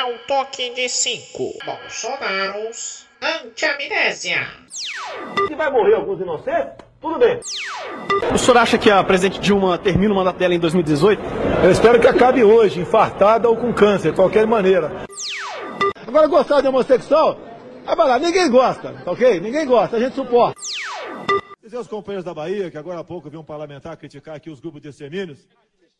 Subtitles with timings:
[0.00, 1.52] ao toque de cinco.
[1.64, 4.46] Bolsonaros anti-amnésia.
[5.46, 7.40] Se vai morrer alguns inocentes, tudo bem.
[8.32, 11.22] O senhor acha que a presidente Dilma termina o mandato dela em 2018?
[11.64, 15.04] Eu espero que acabe hoje, infartada ou com câncer, de qualquer maneira.
[16.06, 17.38] Agora, gostar de homossexual?
[17.86, 19.40] Ah, vai lá, ninguém gosta, tá ok?
[19.40, 20.60] Ninguém gosta, a gente suporta.
[21.62, 24.60] Dizer aos companheiros da Bahia, que agora há pouco vi um parlamentar criticar aqui os
[24.60, 25.46] grupos de extermínios,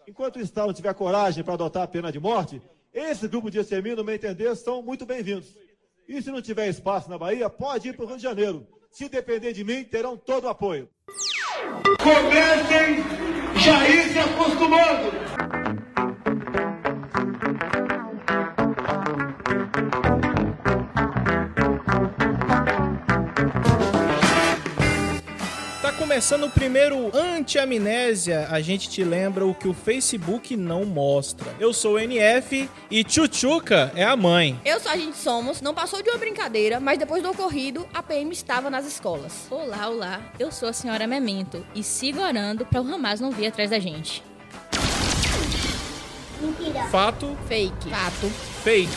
[0.07, 2.61] enquanto o Estado não tiver coragem para adotar a pena de morte,
[2.93, 5.57] esses grupos de extermínio, no meu entender, são muito bem-vindos.
[6.09, 8.67] E se não tiver espaço na Bahia, pode ir para o Rio de Janeiro.
[8.91, 10.89] Se depender de mim, terão todo o apoio.
[12.03, 13.05] Comecem
[13.61, 15.30] já ir se acostumando.
[26.11, 28.49] Começando o primeiro anti-amnésia.
[28.51, 31.55] A gente te lembra o que o Facebook não mostra.
[31.61, 34.61] Eu sou o NF e Tchutchuca é a mãe.
[34.65, 38.03] Eu sou a gente somos, não passou de uma brincadeira, mas depois do ocorrido, a
[38.03, 39.47] PM estava nas escolas.
[39.49, 40.21] Olá, olá.
[40.37, 43.79] Eu sou a senhora Memento e sigo orando para o Hamas não vir atrás da
[43.79, 44.21] gente.
[46.91, 47.89] Fato, Fake.
[47.89, 48.29] Fato.
[48.65, 48.91] fake.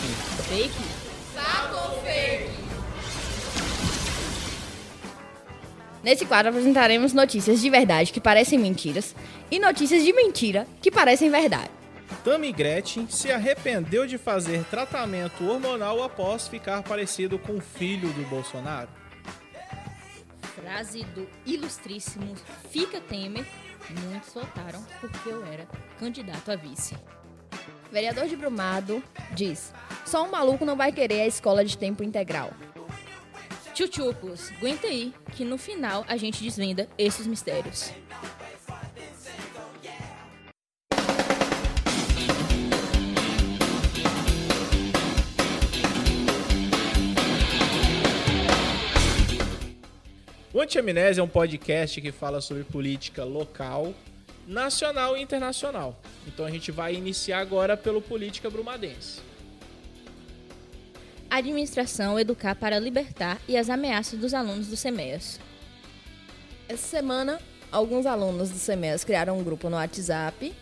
[0.49, 0.73] Fake?
[1.35, 2.52] Fato ou fake?
[6.03, 9.15] Nesse quadro apresentaremos notícias de verdade que parecem mentiras
[9.49, 11.71] e notícias de mentira que parecem verdade.
[12.25, 18.23] Tammy Gretchen se arrependeu de fazer tratamento hormonal após ficar parecido com o filho do
[18.29, 18.89] Bolsonaro.
[20.55, 22.35] Frase do ilustríssimo
[22.69, 23.45] Fica Temer.
[24.01, 25.67] Muitos votaram porque eu era
[25.99, 26.95] candidato a vice.
[27.91, 29.73] Vereador de Brumado diz:
[30.05, 32.51] Só um maluco não vai querer a escola de tempo integral.
[33.73, 37.91] Tchutchucos, aguenta aí que no final a gente desvenda esses mistérios.
[50.53, 53.91] O Anti-Amnésia é um podcast que fala sobre política local,
[54.45, 55.99] nacional e internacional.
[56.27, 59.32] Então a gente vai iniciar agora pelo Política Brumadense.
[61.33, 65.39] Administração Educar para Libertar e as ameaças dos alunos do SEMEAS.
[66.69, 67.39] Essa semana,
[67.71, 70.53] alguns alunos do CEMES criaram um grupo no WhatsApp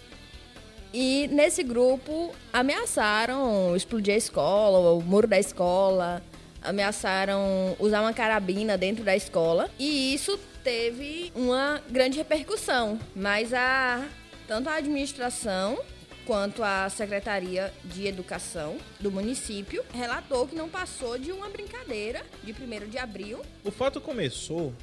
[0.94, 6.24] e nesse grupo ameaçaram explodir a escola, o muro da escola,
[6.62, 14.08] ameaçaram usar uma carabina dentro da escola e isso teve uma grande repercussão, mas a
[14.48, 15.78] tanto a administração
[16.26, 22.52] quanto a Secretaria de Educação do município relatou que não passou de uma brincadeira de
[22.52, 24.74] 1 de abril O fato começou.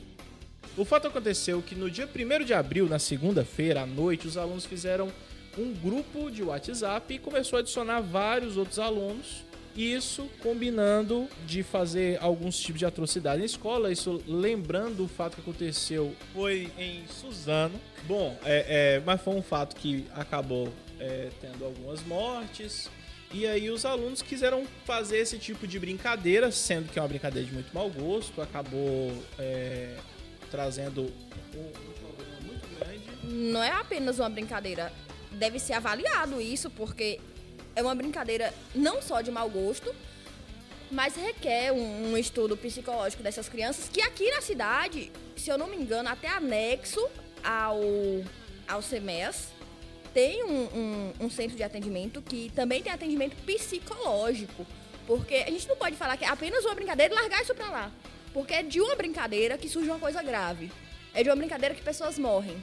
[0.77, 4.65] O fato aconteceu que no dia 1 de abril, na segunda-feira à noite, os alunos
[4.65, 5.13] fizeram
[5.57, 9.45] um grupo de WhatsApp e começou a adicionar vários outros alunos.
[9.77, 13.93] Isso combinando de fazer alguns tipos de atrocidade na escola.
[13.93, 17.81] Isso lembrando o fato que aconteceu foi em Suzano.
[18.07, 22.91] Bom, é, é, mas foi um fato que acabou é, tendo algumas mortes.
[23.33, 27.47] E aí os alunos quiseram fazer esse tipo de brincadeira, sendo que é uma brincadeira
[27.47, 29.97] de muito mau gosto, acabou é,
[30.51, 31.71] trazendo um,
[32.01, 33.27] problema muito grande.
[33.53, 34.91] não é apenas uma brincadeira,
[35.31, 37.21] deve ser avaliado isso, porque
[37.77, 39.95] é uma brincadeira não só de mau gosto,
[40.91, 45.69] mas requer um, um estudo psicológico dessas crianças, que aqui na cidade, se eu não
[45.69, 47.07] me engano, até anexo
[47.45, 47.79] ao,
[48.67, 49.49] ao CEMES,
[50.19, 54.67] tem um, um- um centro de atendimento que também tem atendimento psicológico.
[55.07, 57.71] Porque a gente não pode falar que é apenas uma brincadeira e largar isso pra
[57.71, 57.93] lá.
[58.35, 60.73] Porque é de uma brincadeira que surge uma coisa grave.
[61.15, 62.61] É de uma brincadeira que pessoas morrem.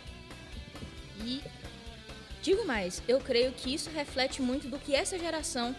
[1.23, 1.41] E
[2.41, 5.73] digo mais, eu creio que isso reflete muito do que essa geração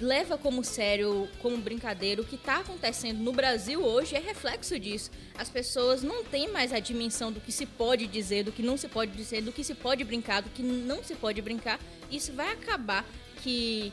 [0.00, 2.20] leva como sério, como brincadeira.
[2.20, 5.10] O que está acontecendo no Brasil hoje é reflexo disso.
[5.36, 8.76] As pessoas não têm mais a dimensão do que se pode dizer, do que não
[8.76, 11.80] se pode dizer, do que se pode brincar, do que não se pode brincar.
[12.10, 13.04] Isso vai acabar
[13.42, 13.92] que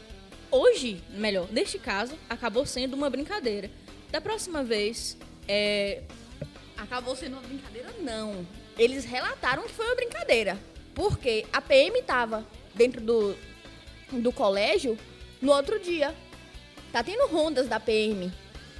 [0.51, 3.69] hoje, melhor, neste caso, acabou sendo uma brincadeira.
[4.11, 5.17] Da próxima vez,
[5.47, 6.03] é,
[6.77, 7.89] Acabou sendo uma brincadeira?
[7.99, 8.45] Não.
[8.77, 10.57] Eles relataram que foi uma brincadeira.
[10.93, 12.45] Porque a PM tava
[12.75, 13.35] dentro do,
[14.11, 14.97] do colégio
[15.43, 16.15] no outro dia.
[16.91, 18.31] Tá tendo rondas da PM.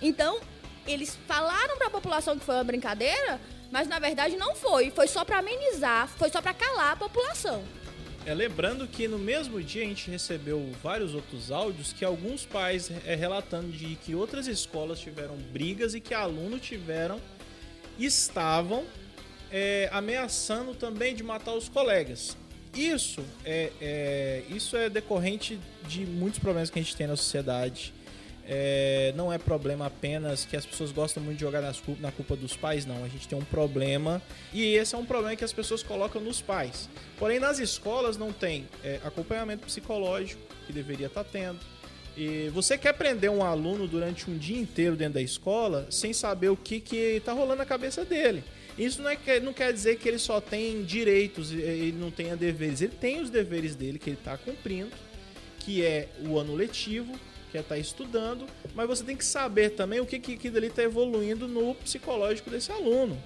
[0.02, 0.40] Então,
[0.88, 3.40] eles falaram pra população que foi uma brincadeira,
[3.70, 4.90] mas na verdade não foi.
[4.90, 7.64] Foi só pra amenizar, foi só pra calar a população.
[8.26, 12.90] É, lembrando que no mesmo dia a gente recebeu vários outros áudios que alguns pais
[13.06, 17.20] é, relatando de que outras escolas tiveram brigas e que alunos tiveram
[18.00, 18.86] estavam
[19.52, 22.38] é, ameaçando também de matar os colegas.
[22.76, 27.94] Isso é, é, isso é decorrente de muitos problemas que a gente tem na sociedade.
[28.46, 32.36] É, não é problema apenas que as pessoas gostam muito de jogar nas, na culpa
[32.36, 33.04] dos pais, não.
[33.04, 34.22] A gente tem um problema
[34.52, 36.90] e esse é um problema que as pessoas colocam nos pais.
[37.18, 41.60] Porém, nas escolas não tem é, acompanhamento psicológico que deveria estar tá tendo.
[42.16, 46.50] E você quer prender um aluno durante um dia inteiro dentro da escola sem saber
[46.50, 48.44] o que está rolando na cabeça dele.
[48.78, 52.82] Isso não, é, não quer dizer que ele só tem direitos, ele não tenha deveres.
[52.82, 54.92] Ele tem os deveres dele que ele está cumprindo,
[55.60, 57.14] que é o ano letivo,
[57.52, 60.68] que é estar tá estudando, mas você tem que saber também o que, que ali
[60.68, 63.22] está evoluindo no psicológico desse aluno.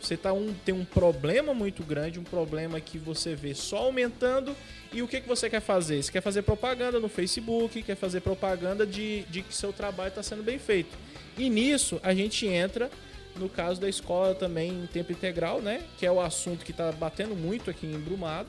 [0.00, 4.54] Você tá um, tem um problema muito grande, um problema que você vê só aumentando.
[4.92, 6.02] E o que, que você quer fazer?
[6.02, 10.22] Você quer fazer propaganda no Facebook, quer fazer propaganda de, de que seu trabalho está
[10.22, 10.96] sendo bem feito.
[11.36, 12.90] E nisso a gente entra
[13.38, 15.82] no caso da escola também em tempo integral, né?
[15.98, 18.48] Que é o assunto que está batendo muito aqui em Brumado.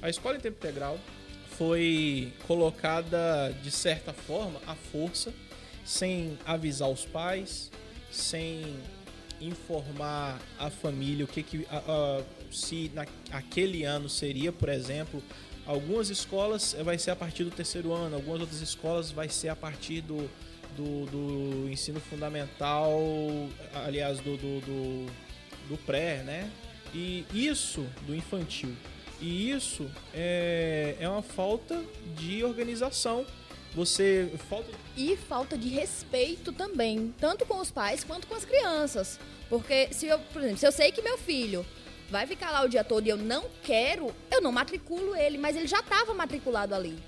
[0.00, 0.98] A escola em tempo integral
[1.56, 5.32] foi colocada de certa forma à força,
[5.84, 7.70] sem avisar os pais,
[8.10, 8.76] sem
[9.40, 12.90] informar a família o que, que a, a, se
[13.30, 15.22] naquele ano seria, por exemplo,
[15.66, 19.56] algumas escolas vai ser a partir do terceiro ano, algumas outras escolas vai ser a
[19.56, 20.30] partir do,
[20.76, 22.92] do, do ensino fundamental,
[23.74, 25.06] aliás, do, do, do,
[25.68, 26.50] do pré, né?
[26.94, 28.74] E isso do infantil.
[29.20, 31.82] E isso é, é uma falta
[32.16, 33.24] de organização.
[33.74, 39.18] Você falta e falta de respeito também, tanto com os pais quanto com as crianças.
[39.48, 41.64] Porque se eu, por exemplo, se eu sei que meu filho
[42.10, 45.56] vai ficar lá o dia todo e eu não quero, eu não matriculo ele, mas
[45.56, 46.98] ele já estava matriculado ali.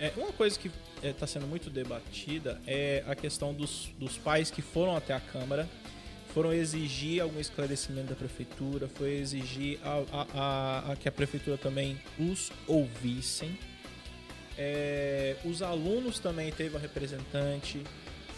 [0.00, 0.70] É, uma coisa que
[1.02, 5.20] está é, sendo muito debatida é a questão dos, dos pais que foram até a
[5.20, 5.68] Câmara,
[6.34, 11.58] foram exigir algum esclarecimento da prefeitura, foi exigir a, a, a, a que a prefeitura
[11.58, 13.58] também os ouvissem.
[14.56, 17.82] É, os alunos também teve a representante,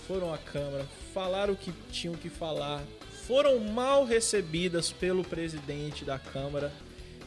[0.06, 2.82] foram à Câmara, falaram o que tinham que falar,
[3.26, 6.72] foram mal recebidas pelo presidente da Câmara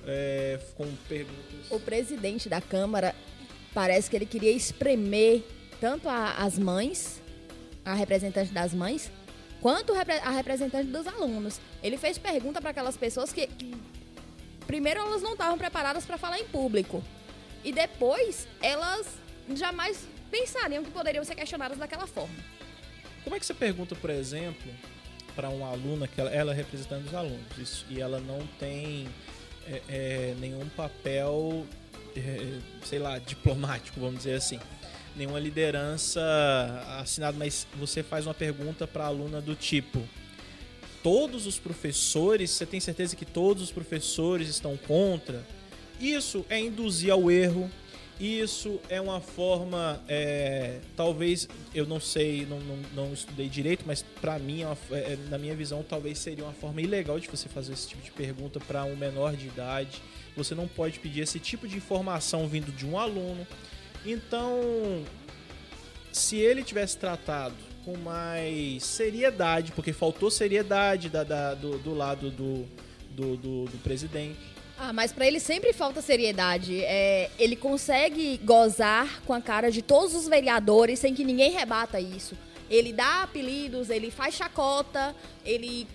[0.08, 1.70] é, com perguntas.
[1.70, 3.14] O presidente da Câmara
[3.76, 5.44] parece que ele queria espremer
[5.82, 7.22] tanto a, as mães,
[7.84, 9.12] a representante das mães,
[9.62, 11.60] quanto a representante dos alunos.
[11.84, 13.76] Ele fez pergunta para aquelas pessoas que, que,
[14.66, 17.04] primeiro elas não estavam preparadas para falar em público
[17.64, 19.08] e depois elas
[19.54, 22.36] jamais pensariam que poderiam ser questionadas daquela forma.
[23.24, 24.72] Como é que você pergunta, por exemplo,
[25.36, 29.08] para uma aluna que ela, ela é representando os alunos isso, e ela não tem
[29.68, 31.66] é, é, nenhum papel
[32.84, 34.60] sei lá, diplomático, vamos dizer assim.
[35.16, 36.22] Nenhuma liderança
[37.00, 40.02] assinada, mas você faz uma pergunta para a aluna do tipo:
[41.02, 45.46] todos os professores, você tem certeza que todos os professores estão contra?
[46.00, 47.70] Isso é induzir ao erro,
[48.20, 54.04] isso é uma forma, é, talvez, eu não sei, não, não, não estudei direito, mas
[54.22, 57.74] para mim, é é, na minha visão, talvez seria uma forma ilegal de você fazer
[57.74, 60.02] esse tipo de pergunta para um menor de idade.
[60.36, 63.46] Você não pode pedir esse tipo de informação vindo de um aluno.
[64.06, 65.04] Então,
[66.12, 72.32] se ele tivesse tratado com mais seriedade, porque faltou seriedade da, da do, do, lado
[72.32, 72.66] do,
[73.12, 74.55] do, do, do presidente.
[74.78, 76.84] Ah, mas para ele sempre falta seriedade.
[76.84, 82.00] É, ele consegue gozar com a cara de todos os vereadores sem que ninguém rebata
[82.00, 82.38] isso.
[82.70, 85.88] Ele dá apelidos, ele faz chacota, ele,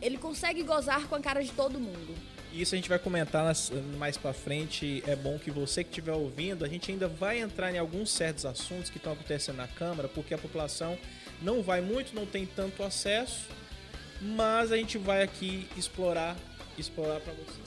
[0.00, 2.14] ele consegue gozar com a cara de todo mundo.
[2.52, 3.52] Isso a gente vai comentar
[3.98, 5.02] mais para frente.
[5.06, 8.46] É bom que você que estiver ouvindo, a gente ainda vai entrar em alguns certos
[8.46, 10.96] assuntos que estão acontecendo na Câmara, porque a população
[11.42, 13.48] não vai muito, não tem tanto acesso,
[14.20, 16.36] mas a gente vai aqui explorar,
[16.78, 17.63] explorar para vocês.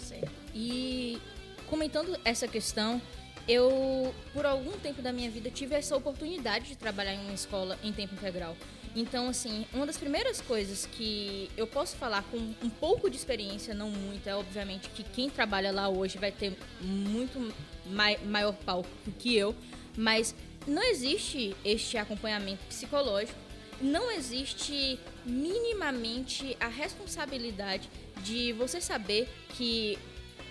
[0.60, 1.20] E
[1.68, 3.00] comentando essa questão,
[3.48, 7.78] eu por algum tempo da minha vida tive essa oportunidade de trabalhar em uma escola
[7.84, 8.58] em tempo integral.
[8.96, 13.72] Então, assim, uma das primeiras coisas que eu posso falar com um pouco de experiência,
[13.76, 17.54] não muito, é obviamente que quem trabalha lá hoje vai ter muito
[17.86, 19.56] mai maior palco que eu,
[19.96, 20.34] mas
[20.66, 23.38] não existe este acompanhamento psicológico,
[23.80, 27.88] não existe minimamente a responsabilidade
[28.24, 30.00] de você saber que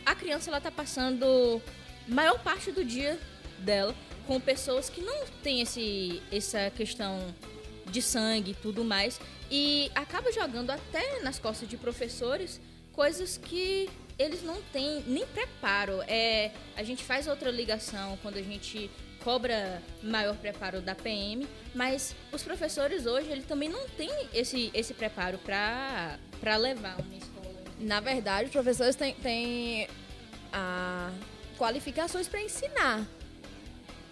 [0.07, 1.61] a criança ela tá passando
[2.07, 3.19] maior parte do dia
[3.59, 3.93] dela
[4.25, 7.35] com pessoas que não têm esse, essa questão
[7.87, 9.21] de sangue e tudo mais.
[9.51, 12.61] E acaba jogando até nas costas de professores
[12.93, 16.03] coisas que eles não têm nem preparo.
[16.09, 18.91] É, a gente faz outra ligação quando a gente
[19.23, 24.95] cobra maior preparo da PM, mas os professores hoje ele também não têm esse, esse
[24.95, 27.36] preparo para levar uma.
[27.79, 29.89] Na verdade, os professores têm, têm
[30.53, 31.11] a
[31.59, 33.07] qualificações para ensinar.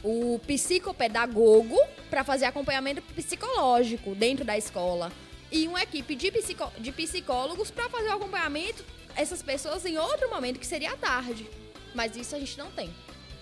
[0.02, 1.78] O psicopedagogo
[2.10, 5.10] para fazer acompanhamento psicológico dentro da escola.
[5.50, 6.30] E uma equipe de,
[6.78, 8.84] de psicólogos para fazer o acompanhamento
[9.16, 11.48] essas pessoas em outro momento, que seria à tarde.
[11.94, 12.90] Mas isso a gente não tem.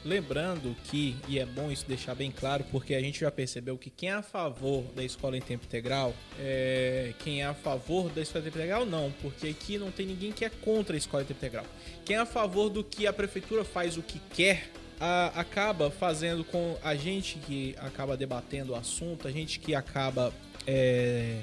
[0.05, 3.89] Lembrando que, e é bom isso deixar bem claro, porque a gente já percebeu que
[3.89, 7.15] quem é a favor da escola em tempo integral, é...
[7.21, 10.33] quem é a favor da escola em tempo integral, não, porque aqui não tem ninguém
[10.33, 11.65] que é contra a escola em tempo integral.
[12.05, 15.27] Quem é a favor do que a prefeitura faz o que quer, a...
[15.39, 20.33] acaba fazendo com a gente que acaba debatendo o assunto, a gente que acaba
[20.67, 21.39] é...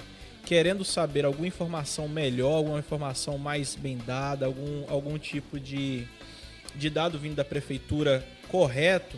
[0.45, 6.05] querendo saber alguma informação melhor, alguma informação mais bem dada, algum, algum tipo de,
[6.75, 9.17] de dado vindo da prefeitura correto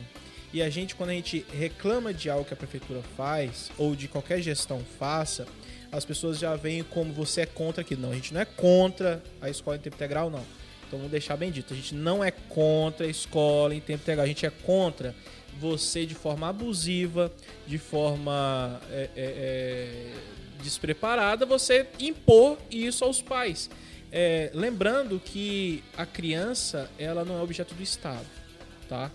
[0.54, 4.08] e a gente quando a gente reclama de algo que a prefeitura faz ou de
[4.08, 5.48] qualquer gestão faça,
[5.92, 8.02] as pessoas já veem como você é contra aquilo.
[8.02, 10.46] Não, a gente não é contra a escola em tempo integral, não.
[10.88, 14.26] Então vamos deixar bem dito, a gente não é contra a escola em tempo integral,
[14.26, 15.16] a gente é contra
[15.58, 17.32] você de forma abusiva,
[17.66, 20.14] de forma é, é, é,
[20.62, 23.70] despreparada, você impor isso aos pais.
[24.12, 28.28] É, lembrando que a criança ela não é objeto do Estado,
[28.90, 29.10] tá?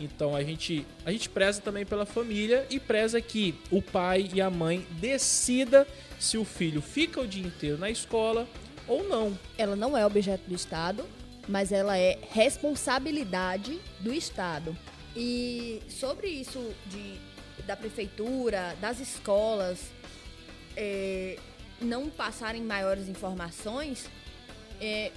[0.00, 4.40] Então a gente, a gente preza também pela família e preza que o pai e
[4.40, 5.86] a mãe decida
[6.18, 8.48] se o filho fica o dia inteiro na escola
[8.88, 9.38] ou não.
[9.58, 11.04] Ela não é objeto do Estado,
[11.46, 14.76] mas ela é responsabilidade do Estado.
[15.14, 17.18] E sobre isso de,
[17.66, 19.90] da prefeitura, das escolas,
[20.76, 21.38] é,
[21.80, 24.08] não passarem maiores informações,
[24.80, 25.10] é,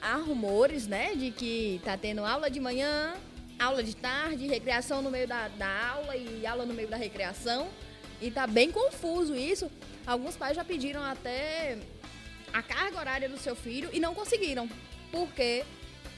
[0.00, 3.14] há rumores, né, de que tá tendo aula de manhã,
[3.62, 7.68] aula de tarde, recreação no meio da, da aula e aula no meio da recreação.
[8.20, 9.70] E tá bem confuso isso.
[10.06, 11.78] Alguns pais já pediram até
[12.52, 14.68] a carga horária do seu filho e não conseguiram.
[15.10, 15.64] Porque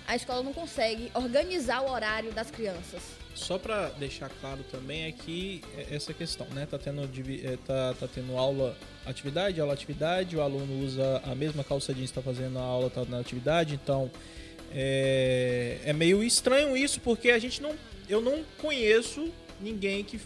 [0.07, 3.03] a escola não consegue organizar o horário das crianças.
[3.35, 6.67] Só para deixar claro também é que essa questão, né?
[6.67, 11.65] Tá tendo, é, tá, tá tendo aula, atividade, aula, atividade, o aluno usa a mesma
[11.65, 14.09] calça jeans, está fazendo a aula, tá na atividade, então
[14.75, 17.75] é, é meio estranho isso, porque a gente não.
[18.09, 20.21] Eu não conheço ninguém que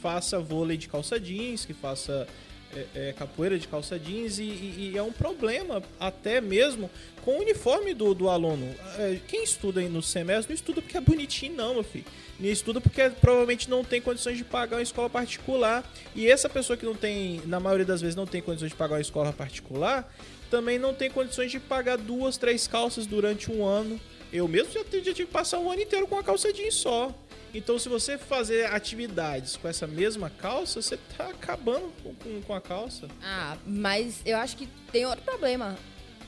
[0.00, 2.26] faça vôlei de calça jeans, que faça
[2.74, 6.90] é, é, capoeira de calça jeans e, e, e, é um problema até mesmo
[7.24, 8.74] com o uniforme do, do aluno.
[8.98, 12.04] É, quem estuda no semestre não estuda porque é bonitinho, não, meu filho.
[12.38, 15.84] Não estuda porque provavelmente não tem condições de pagar uma escola particular.
[16.14, 18.94] E essa pessoa que não tem, na maioria das vezes, não tem condições de pagar
[18.94, 20.08] uma escola particular,
[20.50, 24.00] também não tem condições de pagar duas, três calças durante um ano.
[24.32, 27.14] Eu mesmo já, já tive que passar um ano inteiro com uma calça jeans só.
[27.54, 32.60] Então, se você fazer atividades com essa mesma calça, você tá acabando com, com a
[32.60, 33.08] calça.
[33.22, 35.78] Ah, mas eu acho que tem outro problema.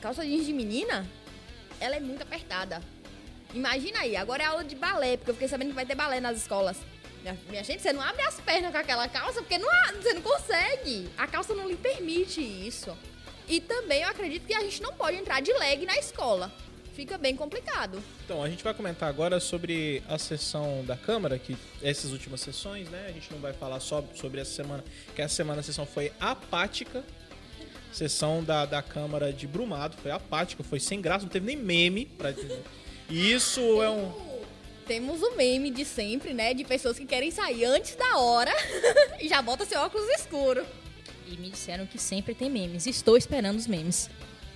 [0.01, 1.07] Calça jeans de menina,
[1.79, 2.81] ela é muito apertada.
[3.53, 6.19] Imagina aí, agora é aula de balé, porque eu fiquei sabendo que vai ter balé
[6.19, 6.77] nas escolas.
[7.21, 10.21] Minha, minha gente, você não abre as pernas com aquela calça, porque não, você não
[10.21, 11.07] consegue.
[11.17, 12.97] A calça não lhe permite isso.
[13.47, 16.51] E também eu acredito que a gente não pode entrar de leg na escola.
[16.93, 18.03] Fica bem complicado.
[18.25, 22.89] Então, a gente vai comentar agora sobre a sessão da Câmara, que essas últimas sessões,
[22.89, 23.05] né?
[23.07, 24.83] A gente não vai falar só sobre essa semana,
[25.15, 27.03] que essa semana a sessão foi apática.
[27.93, 32.05] Sessão da, da Câmara de Brumado foi apática, foi sem graça, não teve nem meme
[32.05, 32.33] pra
[33.09, 34.13] E isso é um.
[34.85, 36.53] Temos o meme de sempre, né?
[36.53, 38.51] De pessoas que querem sair antes da hora
[39.19, 40.65] e já bota seu óculos escuro.
[41.31, 42.85] E me disseram que sempre tem memes.
[42.85, 44.09] Estou esperando os memes.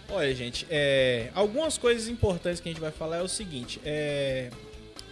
[0.10, 4.51] Olha, gente, é, algumas coisas importantes que a gente vai falar é o seguinte: é,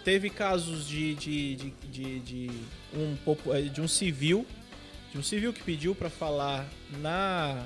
[0.03, 2.51] teve casos de, de, de, de, de
[2.93, 3.17] um,
[3.53, 4.45] é, de um civil,
[5.11, 6.67] de um civil que pediu para falar
[6.99, 7.65] na,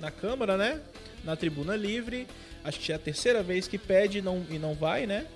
[0.00, 0.80] na Câmara, né?
[1.24, 2.26] Na tribuna livre.
[2.64, 5.26] Acho que é a terceira vez que pede e não, e não vai, né?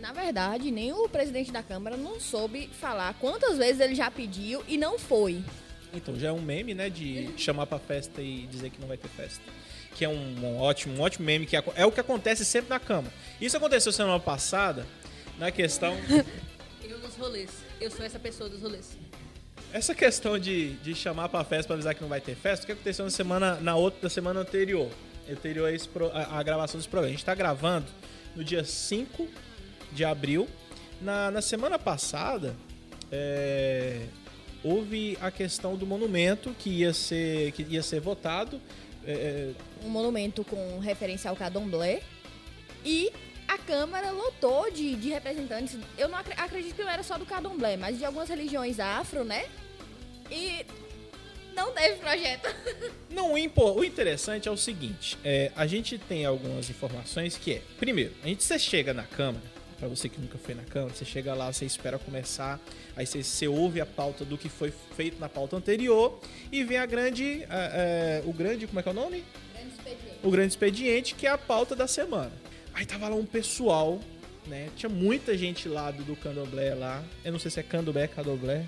[0.00, 4.62] Na verdade, nem o presidente da Câmara não soube falar quantas vezes ele já pediu
[4.68, 5.42] e não foi.
[5.94, 6.90] Então, já é um meme, né?
[6.90, 9.42] De chamar pra festa e dizer que não vai ter festa.
[9.94, 12.80] Que é um, um ótimo, um ótimo meme, que é o que acontece sempre na
[12.80, 13.12] cama.
[13.40, 14.86] Isso aconteceu semana passada,
[15.38, 15.96] na questão.
[16.82, 17.50] Eu nos rolês.
[17.80, 18.96] Eu sou essa pessoa dos rolês.
[19.72, 22.66] Essa questão de, de chamar pra festa pra avisar que não vai ter festa, o
[22.66, 24.88] que aconteceu na semana, na outra da semana anterior?
[25.28, 27.12] Anterior a, esse, a, a gravação desse programa.
[27.12, 27.86] A gente tá gravando
[28.36, 29.28] no dia 5
[29.92, 30.48] de abril.
[31.00, 32.54] Na, na semana passada,
[33.10, 34.06] é,
[34.64, 38.60] houve a questão do monumento que ia ser, que ia ser votado.
[39.06, 39.50] É, é...
[39.84, 42.02] Um monumento com referência ao Cadomblé.
[42.84, 43.12] E
[43.46, 45.78] a Câmara lotou de, de representantes.
[45.98, 49.46] Eu não acredito que não era só do Cadomblé, mas de algumas religiões afro, né?
[50.30, 50.64] E
[51.54, 52.48] não teve projeto.
[53.10, 58.12] Não, o interessante é o seguinte: é, a gente tem algumas informações que é, primeiro,
[58.24, 59.53] a gente você chega na Câmara
[59.84, 62.58] Pra você que nunca foi na Câmara, você chega lá, você espera começar,
[62.96, 66.18] aí você, você ouve a pauta do que foi feito na pauta anterior
[66.50, 67.42] e vem a grande.
[67.42, 68.66] é, é, o grande.
[68.66, 69.22] Como é que é o nome?
[70.22, 72.32] O grande expediente, que é a pauta da semana.
[72.72, 74.00] Aí tava lá um pessoal,
[74.46, 74.70] né?
[74.74, 77.04] Tinha muita gente lá do, do candomblé lá.
[77.22, 78.64] Eu não sei se é candomblé, candomblé.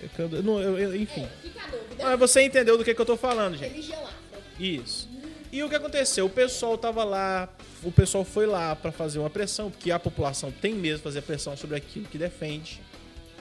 [0.00, 0.40] É cando...
[0.44, 1.26] não, eu- eu- enfim.
[1.42, 2.04] Fica a dúvida.
[2.04, 3.68] Mas você entendeu do que, que eu tô falando, gente.
[3.68, 4.14] Religião afro.
[4.60, 5.08] Isso.
[5.52, 6.24] E o que aconteceu?
[6.24, 7.46] O pessoal tava lá,
[7.82, 11.20] o pessoal foi lá pra fazer uma pressão, porque a população tem mesmo que fazer
[11.20, 12.80] pressão sobre aquilo que defende.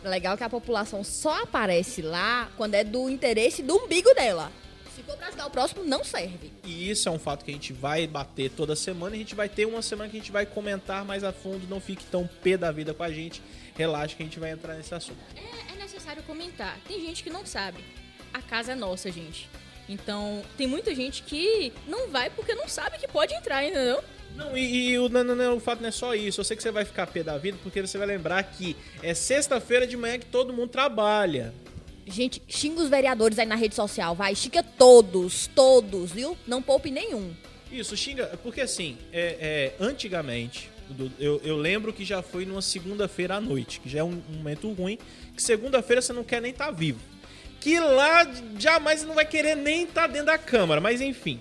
[0.03, 4.51] Legal que a população só aparece lá quando é do interesse do umbigo dela.
[4.93, 6.51] Se for pra ajudar o próximo, não serve.
[6.65, 9.15] E isso é um fato que a gente vai bater toda semana.
[9.15, 11.65] e A gente vai ter uma semana que a gente vai comentar mais a fundo.
[11.69, 13.41] Não fique tão pé da vida com a gente.
[13.77, 15.17] Relaxa que a gente vai entrar nesse assunto.
[15.35, 16.77] É, é necessário comentar.
[16.85, 17.85] Tem gente que não sabe.
[18.33, 19.49] A casa é nossa, gente.
[19.91, 24.01] Então, tem muita gente que não vai porque não sabe que pode entrar, entendeu?
[24.37, 26.39] Não, e, e o, não, não, não, o fato não é só isso.
[26.39, 29.13] Eu sei que você vai ficar pé da vida porque você vai lembrar que é
[29.13, 31.53] sexta-feira de manhã que todo mundo trabalha.
[32.07, 34.33] Gente, xinga os vereadores aí na rede social, vai.
[34.33, 36.37] Xinga todos, todos, viu?
[36.47, 37.33] Não poupe nenhum.
[37.69, 38.27] Isso, xinga.
[38.41, 40.69] Porque assim, é, é, antigamente,
[41.19, 44.37] eu, eu lembro que já foi numa segunda-feira à noite, que já é um, um
[44.37, 44.97] momento ruim,
[45.35, 47.10] que segunda-feira você não quer nem estar vivo.
[47.61, 48.27] Que lá
[48.59, 51.39] jamais não vai querer nem estar dentro da câmara, mas enfim.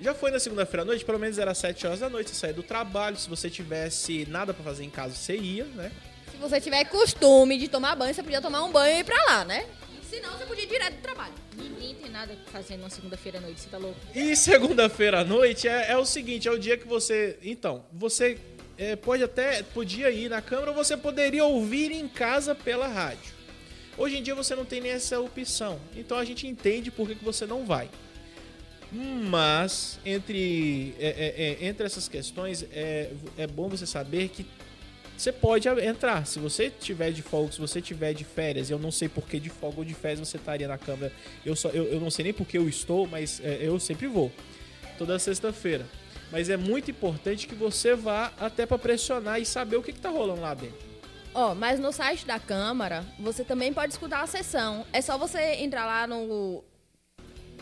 [0.00, 2.52] Já foi na segunda-feira à noite, pelo menos era 7 horas da noite, você saía
[2.52, 5.90] do trabalho, se você tivesse nada pra fazer em casa, você ia, né?
[6.30, 9.16] Se você tiver costume de tomar banho, você podia tomar um banho e ir pra
[9.24, 9.64] lá, né?
[10.10, 11.32] Se não, você podia ir direto do trabalho.
[11.56, 13.98] Ninguém tem nada pra fazer numa segunda-feira à noite, você tá louco?
[14.14, 17.38] E segunda-feira à noite é, é o seguinte, é o dia que você.
[17.42, 18.38] Então, você
[18.76, 19.62] é, pode até.
[19.62, 23.33] Podia ir na câmara ou você poderia ouvir em casa pela rádio.
[23.96, 25.80] Hoje em dia você não tem nem essa opção.
[25.96, 27.88] Então a gente entende por que, que você não vai.
[28.92, 34.46] Mas, entre, é, é, é, entre essas questões, é, é bom você saber que
[35.16, 36.26] você pode entrar.
[36.26, 39.38] Se você tiver de folga, se você tiver de férias, eu não sei por que
[39.38, 41.12] de folga ou de férias você estaria na Câmara.
[41.44, 44.30] Eu, só, eu, eu não sei nem porque eu estou, mas é, eu sempre vou.
[44.98, 45.86] Toda sexta-feira.
[46.30, 50.00] Mas é muito importante que você vá até para pressionar e saber o que, que
[50.00, 50.93] tá rolando lá dentro.
[51.34, 54.86] Ó, mas no site da Câmara, você também pode escutar a sessão.
[54.92, 56.62] É só você entrar lá no.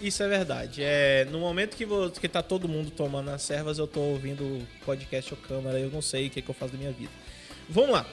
[0.00, 0.82] Isso é verdade.
[0.84, 4.60] É, no momento que, vo- que tá todo mundo tomando as servas, eu tô ouvindo
[4.84, 7.10] podcast ou câmera, eu não sei o que, que eu faço da minha vida.
[7.68, 8.06] Vamos lá.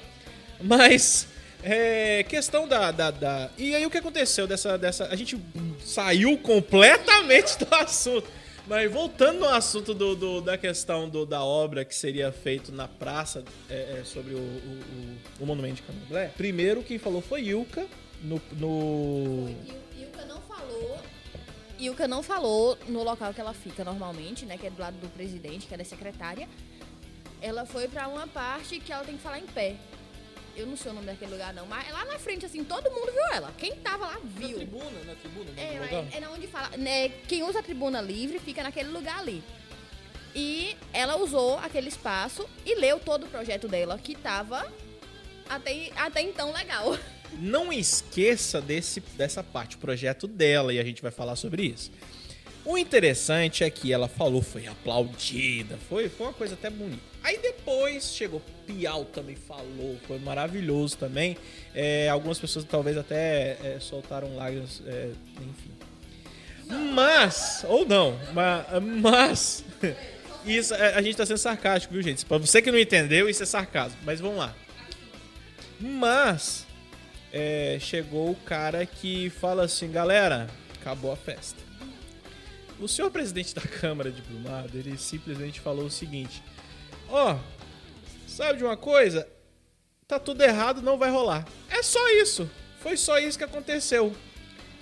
[0.61, 1.27] Mas,
[1.61, 5.07] é, questão da, da, da- E aí o que aconteceu dessa, dessa.
[5.07, 5.37] A gente
[5.83, 8.27] saiu completamente do assunto.
[8.65, 12.87] Mas voltando no assunto do, do- da questão do- da obra que seria feito na
[12.87, 14.79] praça é, é, sobre o, o,
[15.41, 17.85] o- Monumento de Candomblé, primeiro quem falou foi Ilka
[18.21, 19.49] no- no
[19.99, 20.97] Ilka não falou.
[21.77, 24.57] Ilka não falou no local que ela fica normalmente, né?
[24.57, 26.47] Que é do lado do presidente, que ela é secretária.
[27.41, 29.75] Ela foi pra uma parte que ela tem que falar em pé.
[30.55, 33.11] Eu não sei o nome daquele lugar, não, mas lá na frente, assim, todo mundo
[33.11, 33.51] viu ela.
[33.57, 34.55] Quem tava lá Na viu.
[34.57, 35.93] tribuna, na tribuna, É, lugar.
[36.13, 36.77] é, é na onde fala.
[36.77, 39.43] Né, quem usa a tribuna livre fica naquele lugar ali.
[40.35, 44.71] E ela usou aquele espaço e leu todo o projeto dela, que tava
[45.49, 46.97] até, até então legal.
[47.39, 51.91] Não esqueça desse, dessa parte, o projeto dela, e a gente vai falar sobre isso.
[52.65, 57.01] O interessante é que ela falou, foi aplaudida, foi, foi uma coisa até bonita.
[57.21, 61.37] Aí depois chegou Piau também falou, foi maravilhoso também.
[61.75, 65.71] É, algumas pessoas talvez até é, soltaram lágrimas, é, enfim.
[66.93, 68.65] Mas, ou não, mas,
[69.01, 69.65] mas
[70.45, 72.25] isso, é, a gente tá sendo sarcástico, viu, gente?
[72.25, 73.97] Pra você que não entendeu, isso é sarcasmo.
[74.03, 74.55] Mas vamos lá.
[75.79, 76.65] Mas
[77.31, 80.47] é, chegou o cara que fala assim, galera,
[80.79, 81.62] acabou a festa.
[82.79, 86.43] O senhor presidente da Câmara de Brumado, ele simplesmente falou o seguinte:
[87.09, 87.37] Ó,
[88.27, 89.27] sabe de uma coisa?
[90.07, 91.47] Tá tudo errado, não vai rolar.
[91.69, 92.49] É só isso.
[92.79, 94.13] Foi só isso que aconteceu.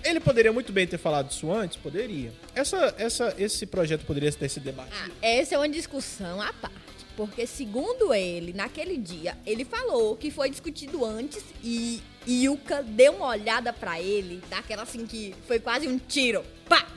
[0.04, 1.78] Ele poderia muito bem ter falado isso antes?
[1.78, 2.34] Poderia.
[2.56, 4.96] Essa, essa, esse projeto poderia ter sido debatido.
[5.00, 6.76] Ah, essa é uma discussão à parte.
[7.16, 13.28] Porque, segundo ele, naquele dia, ele falou que foi discutido antes e Ilka deu uma
[13.28, 16.44] olhada pra ele, daquela assim que foi quase um tiro.
[16.68, 16.88] Pá!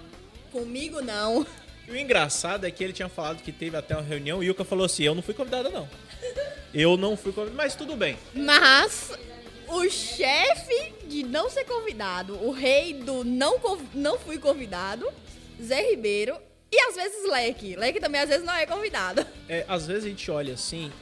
[0.54, 1.44] Comigo não.
[1.88, 4.64] E o engraçado é que ele tinha falado que teve até uma reunião e Yuka
[4.64, 5.88] falou assim: Eu não fui convidada, não.
[6.72, 8.16] Eu não fui convidada, mas tudo bem.
[8.32, 9.10] Mas
[9.66, 13.60] o chefe de não ser convidado, o rei do não,
[13.92, 15.08] não fui convidado,
[15.60, 16.36] Zé Ribeiro,
[16.70, 17.74] e às vezes Leque.
[17.74, 19.26] Leque também às vezes não é convidado.
[19.48, 20.92] É, às vezes a gente olha assim.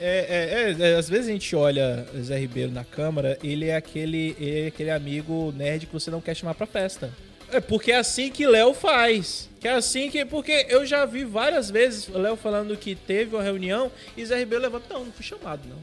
[0.00, 3.76] É, é, é, é, às vezes a gente olha Zé Ribeiro na câmara, ele é
[3.76, 7.12] aquele, ele é aquele amigo nerd que você não quer chamar pra festa.
[7.54, 9.48] É porque é assim que Léo faz.
[9.60, 10.24] Que é assim que.
[10.24, 14.40] Porque eu já vi várias vezes o Léo falando que teve uma reunião e Zé
[14.40, 14.92] Ribeiro levanta.
[14.92, 15.78] Não, não fui chamado, não.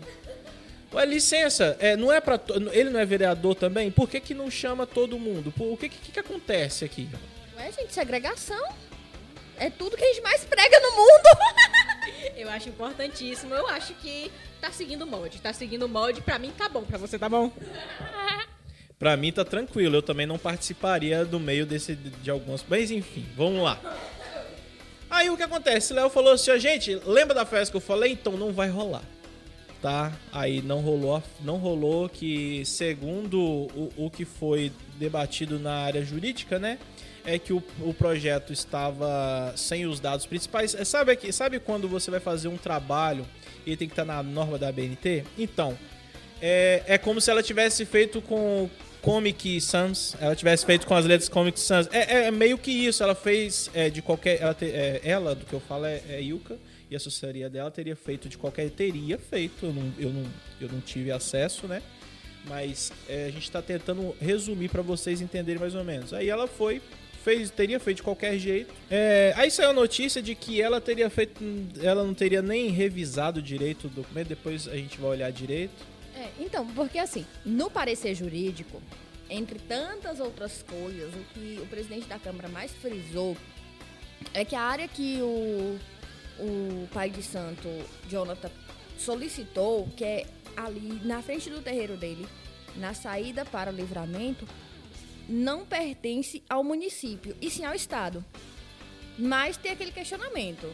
[0.93, 2.37] Ué, licença, é, não é para
[2.73, 3.89] ele não é vereador também?
[3.89, 5.49] Por que, que não chama todo mundo?
[5.49, 7.07] Por, o que, que, que acontece aqui?
[7.55, 8.61] Ué, gente, segregação
[9.57, 11.29] é tudo que a gente mais prega no mundo.
[12.35, 13.55] Eu acho importantíssimo.
[13.55, 14.29] Eu acho que
[14.59, 15.39] tá seguindo o molde.
[15.39, 16.19] Tá seguindo o molde.
[16.19, 16.83] Pra mim tá bom.
[16.83, 17.49] Pra você tá bom?
[19.01, 22.63] Pra mim tá tranquilo, eu também não participaria do meio desse de algumas.
[22.69, 23.79] Mas enfim, vamos lá.
[25.09, 25.91] Aí o que acontece?
[25.91, 28.11] Léo falou assim: gente, lembra da festa que eu falei?
[28.11, 29.01] Então não vai rolar.
[29.81, 30.11] Tá?
[30.31, 36.59] Aí não rolou, não rolou que, segundo o, o que foi debatido na área jurídica,
[36.59, 36.77] né?
[37.25, 40.75] É que o, o projeto estava sem os dados principais.
[40.75, 43.25] É, Sabe, aqui, sabe quando você vai fazer um trabalho
[43.65, 45.23] e tem que estar na norma da BNT?
[45.39, 45.75] Então,
[46.39, 48.69] é, é como se ela tivesse feito com
[49.01, 51.87] Comic Sans, ela tivesse feito com as letras Comic Sans.
[51.91, 54.39] É, é- é meio que isso, ela fez é, de qualquer.
[54.41, 56.57] Ela, te- é, ela, do que eu falo, é, é Yuka,
[56.89, 58.69] e a assessoria dela teria feito de qualquer.
[58.69, 60.23] Teria feito, eu não, eu não,
[60.61, 61.81] eu não tive acesso, né?
[62.45, 66.13] Mas é, a gente tá tentando resumir pra vocês entenderem mais ou menos.
[66.13, 66.81] Aí ela foi.
[67.23, 68.73] Fez, teria feito de qualquer jeito.
[68.89, 71.39] É, aí saiu a notícia de que ela teria feito.
[71.79, 74.27] Ela não teria nem revisado direito o documento.
[74.29, 75.90] Depois a gente vai olhar direito.
[76.15, 78.81] É, então, porque assim, no parecer jurídico,
[79.29, 83.37] entre tantas outras coisas, o que o presidente da Câmara mais frisou
[84.33, 85.79] é que a área que o,
[86.39, 87.67] o pai de santo,
[88.09, 88.51] Jonathan,
[88.97, 92.27] solicitou, que é ali na frente do terreiro dele,
[92.75, 94.47] na saída para o livramento,
[95.27, 98.23] não pertence ao município, e sim ao Estado.
[99.17, 100.71] Mas tem aquele questionamento.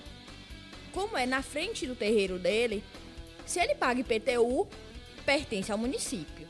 [0.92, 2.84] Como é na frente do terreiro dele,
[3.46, 4.68] se ele paga IPTU,
[5.28, 6.48] pertence ao município.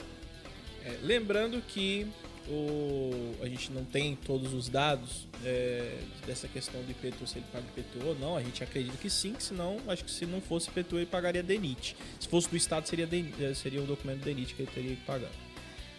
[0.85, 2.07] É, lembrando que
[2.47, 7.45] o, a gente não tem todos os dados é, dessa questão do IPTU, se ele
[7.51, 8.37] paga IPTU ou não.
[8.37, 11.41] A gente acredita que sim, que senão, acho que se não fosse IPTU, ele pagaria
[11.43, 11.97] DENIT.
[12.19, 15.03] Se fosse do Estado, seria, DENIT, eh, seria o documento DENIT que ele teria que
[15.03, 15.31] pagar.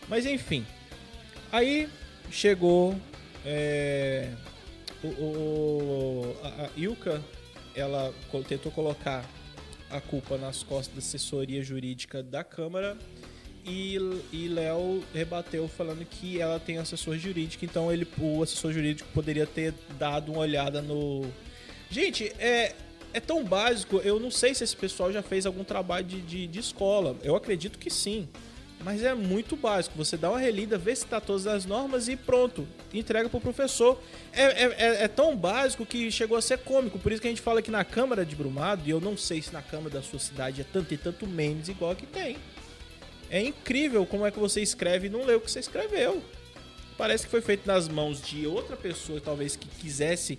[0.09, 0.65] Mas enfim,
[1.53, 1.89] aí
[2.31, 2.97] chegou
[3.45, 4.31] é,
[5.05, 7.23] o, o- a, a Ilka,
[7.75, 8.15] ela
[8.49, 9.23] tentou colocar
[9.91, 12.97] a culpa nas costas da assessoria jurídica da Câmara
[13.69, 13.97] e,
[14.33, 19.47] e Léo rebateu falando que ela tem assessor jurídico, então ele, o assessor jurídico poderia
[19.47, 21.27] ter dado uma olhada no.
[21.91, 22.75] Gente, é,
[23.13, 26.47] é tão básico, eu não sei se esse pessoal já fez algum trabalho de, de,
[26.47, 27.17] de escola.
[27.23, 28.29] Eu acredito que sim.
[28.81, 29.97] Mas é muito básico.
[29.97, 32.67] Você dá uma relida, vê se tá todas as normas e pronto.
[32.95, 34.01] Entrega pro professor.
[34.33, 36.99] É, é, é- é tão básico que chegou a ser cômico.
[36.99, 39.43] Por isso que a gente fala que na Câmara de Brumado, e eu não sei
[39.43, 42.37] se na Câmara da sua cidade é tanto e tanto memes igual que tem.
[43.29, 46.23] É incrível como é que você escreve e não lê o que você escreveu.
[46.97, 50.39] Parece que foi feito nas mãos de outra pessoa, talvez que quisesse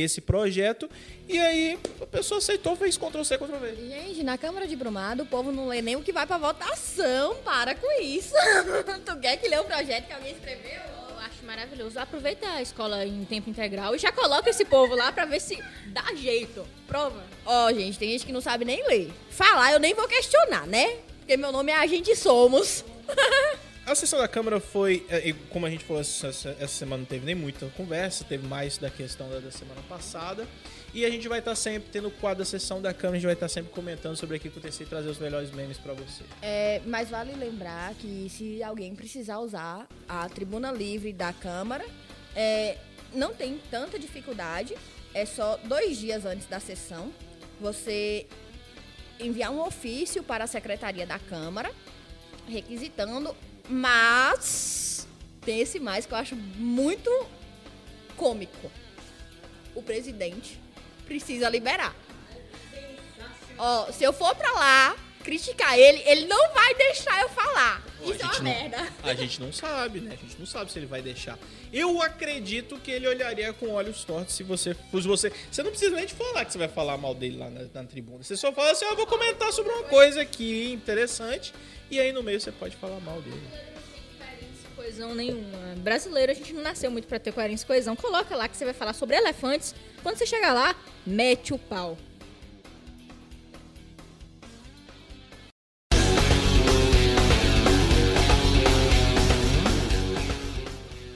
[0.00, 0.88] esse projeto.
[1.28, 3.74] E aí a pessoa aceitou, fez Ctrl C, Ctrl V.
[3.74, 7.36] Gente, na Câmara de Brumado, o povo não lê nem o que vai pra votação.
[7.44, 8.32] Para com isso.
[9.04, 10.80] tu quer que lê o projeto que alguém escreveu?
[11.10, 11.98] Eu acho maravilhoso.
[11.98, 15.62] Aproveita a escola em tempo integral e já coloca esse povo lá pra ver se
[15.86, 16.66] dá jeito.
[16.86, 17.24] Prova.
[17.44, 19.12] Ó, gente, tem gente que não sabe nem ler.
[19.30, 20.96] Falar eu nem vou questionar, né?
[21.18, 22.84] Porque meu nome é Agente Somos.
[23.86, 26.32] A sessão da Câmara foi, é, como a gente falou, essa,
[26.66, 30.44] semana não teve nem muita conversa, teve mais da questão da, semana passada.
[30.92, 33.26] E a gente vai estar sempre, tendo o quadro da sessão da Câmara, a gente
[33.26, 36.24] vai estar sempre comentando sobre o que aconteceu e trazer os melhores memes pra você.
[36.42, 41.86] É, mas vale lembrar que se alguém precisar usar a tribuna livre da Câmara,
[42.34, 42.78] é,
[43.14, 44.74] não tem tanta dificuldade.
[45.14, 47.12] É só dois dias antes da sessão
[47.60, 48.26] você
[49.20, 51.70] enviar um ofício para a Secretaria da Câmara
[52.48, 53.34] requisitando,
[53.68, 55.06] mas
[55.42, 57.10] tem esse mais que eu acho muito
[58.16, 58.70] cômico.
[59.74, 60.60] O presidente
[61.04, 61.94] precisa liberar.
[63.58, 67.82] Ó, se eu for pra lá, criticar ele, ele não vai deixar eu falar.
[67.98, 68.88] Pô, Isso é uma não- merda.
[69.02, 70.12] A gente não sabe, né?
[70.12, 71.38] A gente não sabe se ele vai deixar.
[71.72, 75.32] Eu acredito que ele olharia com olhos tortos se você fosse você.
[75.50, 77.84] Você não precisa nem de falar que você vai falar mal dele lá na, na
[77.84, 78.22] tribuna.
[78.22, 81.52] Você só fala assim, ó, eu vou comentar sobre uma coisa aqui interessante.
[81.90, 83.40] E aí no meio você pode falar mal dele.
[84.74, 85.74] Coesão nenhuma.
[85.78, 87.96] Brasileiro, a gente não nasceu muito pra ter coerência e coesão.
[87.96, 89.74] Coloca lá que você vai falar sobre elefantes.
[90.02, 91.96] Quando você chegar lá, mete o pau.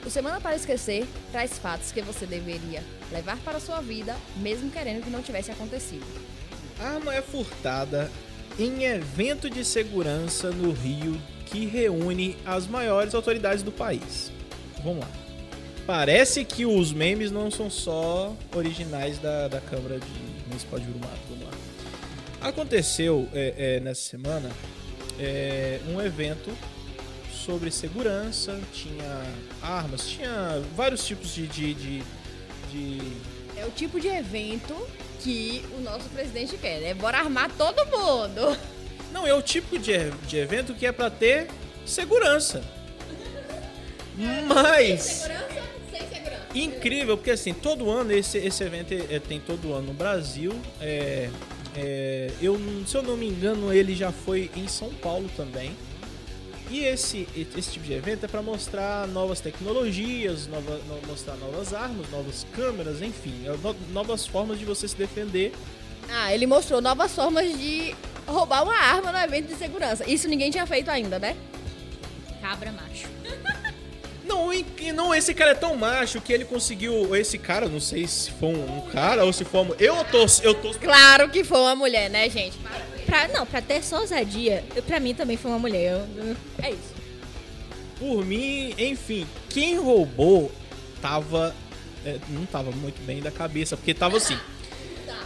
[0.05, 4.69] O Semana para Esquecer traz fatos que você deveria levar para a sua vida, mesmo
[4.69, 6.05] querendo que não tivesse acontecido.
[6.79, 8.11] Arma é furtada
[8.63, 14.31] em evento de segurança no Rio que reúne as maiores autoridades do país.
[14.83, 15.11] Vamos lá.
[15.85, 21.19] Parece que os memes não são só originais da, da Câmara de Municipal de Urumato.
[21.29, 21.51] Vamos lá.
[22.41, 24.49] Aconteceu é, é, nessa semana
[25.19, 26.51] é, um evento
[27.45, 29.23] sobre segurança, tinha
[29.61, 32.03] armas, tinha vários tipos de- de- de-
[32.71, 33.01] de
[33.57, 34.75] É o tipo de evento
[35.23, 36.93] que o nosso presidente quer, né?
[36.93, 38.57] Bora armar todo mundo.
[39.11, 41.47] Não, é o tipo de, de evento que é pra ter
[41.85, 42.63] segurança.
[44.47, 46.47] Mas Segurança sem segurança.
[46.55, 50.53] incrível, porque assim, todo ano esse, esse evento é, tem todo ano no Brasil.
[50.79, 51.29] É,
[51.75, 55.75] é, eu, se eu não me engano, ele já foi em São Paulo também.
[56.71, 61.73] E esse, esse tipo de evento é para mostrar novas tecnologias, nova, no- mostrar novas
[61.73, 65.51] armas, novas câmeras, enfim, é no- novas formas de você se defender
[66.09, 67.93] Ah, ele mostrou novas formas de
[68.25, 70.09] roubar uma arma no evento de segurança.
[70.09, 71.35] Isso ninguém tinha feito ainda, né?
[72.41, 73.07] Cabra macho.
[74.23, 74.49] Não,
[74.95, 77.13] não, esse cara é tão macho que ele conseguiu.
[77.15, 79.75] Esse cara, não sei se foi um, um cara ou se foi uma.
[79.77, 80.25] Eu tô.
[80.41, 80.73] Eu tô.
[80.75, 82.57] Claro que foi uma mulher, né, gente?
[83.11, 86.01] Pra, não, pra ter só ousadia, pra mim também foi uma mulher.
[86.15, 86.93] Eu- é isso.
[87.99, 90.49] Por mim, enfim, quem roubou
[91.01, 91.53] tava.
[92.05, 94.37] é, não tava muito bem da cabeça, porque tava assim.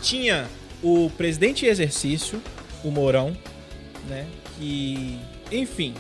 [0.02, 0.48] Tinha
[0.82, 2.42] o presidente em exercício,
[2.84, 3.38] o Mourão,
[4.10, 4.26] né?
[4.58, 5.20] Que,
[5.52, 5.94] enfim,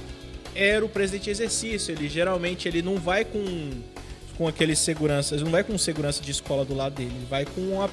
[0.55, 1.93] era o presidente em exercício.
[1.93, 3.69] Ele geralmente ele não vai com
[4.37, 7.61] com aqueles seguranças, não vai com segurança de escola do lado dele, ele vai com
[7.61, 7.89] uma,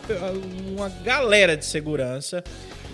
[0.76, 2.42] uma galera de segurança,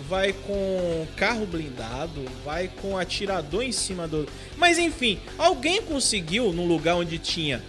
[0.07, 4.27] vai com carro blindado, vai com atirador em cima do.
[4.57, 7.61] Mas enfim, alguém conseguiu num lugar onde tinha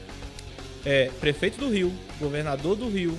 [0.84, 3.16] é, prefeito do Rio, governador do Rio.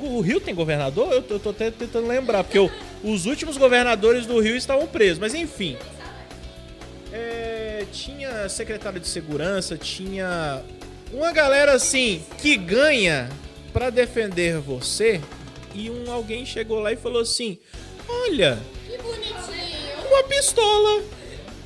[0.00, 1.12] O Rio tem governador?
[1.12, 2.70] Eu tô, eu tô até tentando lembrar, porque o-
[3.02, 5.76] os últimos governadores do Rio estavam presos, mas enfim.
[7.12, 10.62] É, tinha secretário de segurança, tinha
[11.12, 13.28] uma galera assim que ganha
[13.72, 15.20] pra defender você
[15.74, 17.58] e um alguém chegou lá e falou assim:
[18.08, 20.06] "Olha, Que bonitinho.
[20.08, 21.02] uma pistola.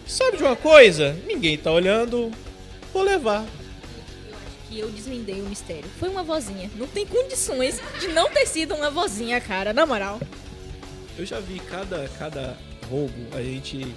[0.06, 1.16] Sabe de uma coisa?
[1.26, 2.30] Ninguém tá olhando.
[2.92, 3.44] Vou levar."
[4.68, 5.84] Que eu desvendei o mistério.
[5.98, 6.70] Foi uma vozinha.
[6.76, 9.72] Não tem condições de não ter sido uma vozinha, cara.
[9.72, 10.20] Na moral.
[11.16, 12.56] Eu já vi cada, cada
[12.90, 13.94] roubo a gente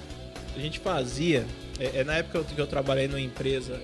[0.55, 1.45] a gente fazia.
[1.79, 3.79] É, é na época que eu trabalhei numa empresa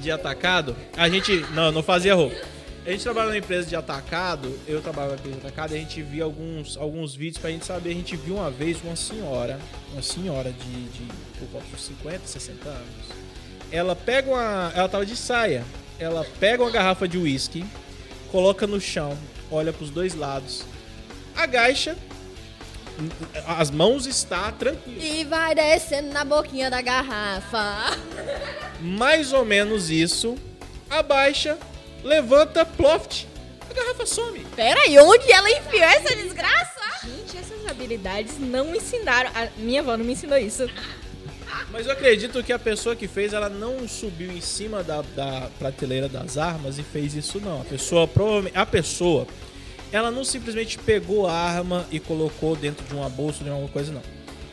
[0.00, 2.34] de atacado, a gente não não fazia roubo.
[2.86, 5.80] A gente trabalhava numa empresa de atacado, eu trabalhava na empresa de atacado, e a
[5.80, 7.90] gente via alguns, alguns vídeos pra gente saber.
[7.90, 9.58] A gente viu uma vez uma senhora,
[9.92, 13.26] uma senhora de, de por volta dos 50, 60 anos.
[13.72, 14.72] Ela pega uma.
[14.72, 15.64] Ela tava de saia.
[15.98, 17.64] Ela pega uma garrafa de uísque,
[18.30, 19.18] coloca no chão,
[19.50, 20.62] olha pros dois lados,
[21.34, 21.96] agacha,
[23.46, 25.02] as mãos está tranquila.
[25.02, 27.96] E vai descendo na boquinha da garrafa.
[28.80, 30.36] Mais ou menos isso.
[30.88, 31.58] Abaixa,
[32.02, 33.26] levanta, ploft.
[33.68, 34.40] A garrafa some.
[34.54, 36.80] Pera aí, onde ela enfiou essa desgraça?
[37.04, 39.30] Gente, essas habilidades não me ensinaram.
[39.34, 40.68] A minha avó não me ensinou isso.
[41.70, 45.48] Mas eu acredito que a pessoa que fez, ela não subiu em cima da, da
[45.58, 47.60] prateleira das armas e fez isso não.
[47.60, 49.26] A pessoa provavelmente, a pessoa,
[49.90, 53.68] ela não simplesmente pegou a arma e colocou dentro de uma bolsa ou de alguma
[53.68, 54.02] coisa não.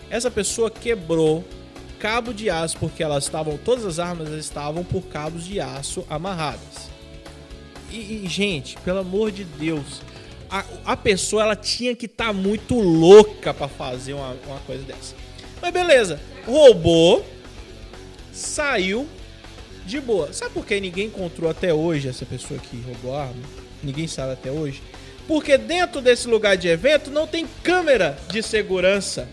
[0.09, 1.43] Essa pessoa quebrou
[2.03, 6.91] cabo de aço porque elas estavam, todas as armas estavam por cabos de aço amarradas.
[7.89, 10.01] E, e, gente, pelo amor de Deus,
[10.49, 15.15] a, a pessoa ela tinha que estar muito louca pra fazer uma, uma coisa dessa.
[15.61, 17.25] Mas beleza, roubou,
[18.33, 19.07] saiu
[19.85, 20.33] de boa.
[20.33, 23.43] Sabe por que ninguém encontrou até hoje essa pessoa que roubou a arma?
[23.81, 24.83] Ninguém sabe até hoje.
[25.25, 29.25] Porque dentro desse lugar de evento não tem câmera de segurança.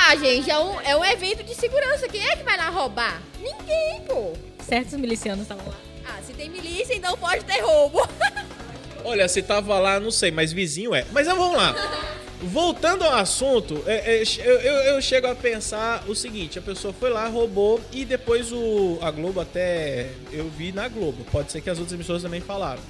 [0.00, 2.08] Ah, gente, é um, é um evento de segurança.
[2.08, 3.20] Quem é que vai lá roubar?
[3.40, 4.32] Ninguém, pô.
[4.62, 5.74] Certos milicianos estavam lá.
[6.06, 8.08] Ah, se tem milícia, então pode ter roubo.
[9.04, 11.04] Olha, se tava lá, não sei, mas vizinho é.
[11.12, 11.74] Mas vamos lá.
[12.40, 16.94] Voltando ao assunto, é, é, eu, eu, eu chego a pensar o seguinte: a pessoa
[16.94, 21.24] foi lá, roubou e depois o, a Globo até eu vi na Globo.
[21.32, 22.80] Pode ser que as outras emissoras também falaram.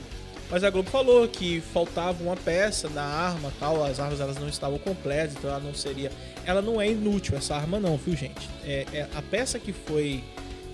[0.50, 4.48] Mas a Globo falou que faltava uma peça da arma, tal, as armas elas não
[4.48, 6.10] estavam completas, então ela não seria,
[6.46, 8.48] ela não é inútil essa arma não, viu gente?
[8.64, 10.24] É, é a peça que foi,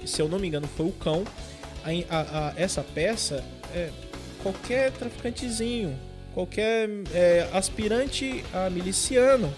[0.06, 1.24] se eu não me engano, foi o cão.
[1.84, 3.90] A, a, a, essa peça, é,
[4.42, 5.98] qualquer traficantezinho,
[6.32, 9.52] qualquer é, aspirante a miliciano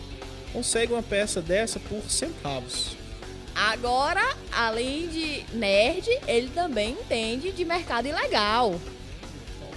[0.51, 2.97] consegue uma peça dessa por centavos.
[3.55, 8.75] Agora, além de nerd, ele também entende de mercado ilegal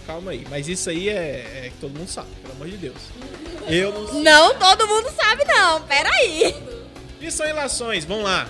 [0.09, 0.43] calma aí.
[0.49, 2.97] Mas isso aí é, é que todo mundo sabe, pelo amor de Deus.
[3.67, 4.21] Eu não sei.
[4.23, 6.55] Não, todo mundo sabe não, peraí.
[7.21, 8.49] E são relações, vamos lá.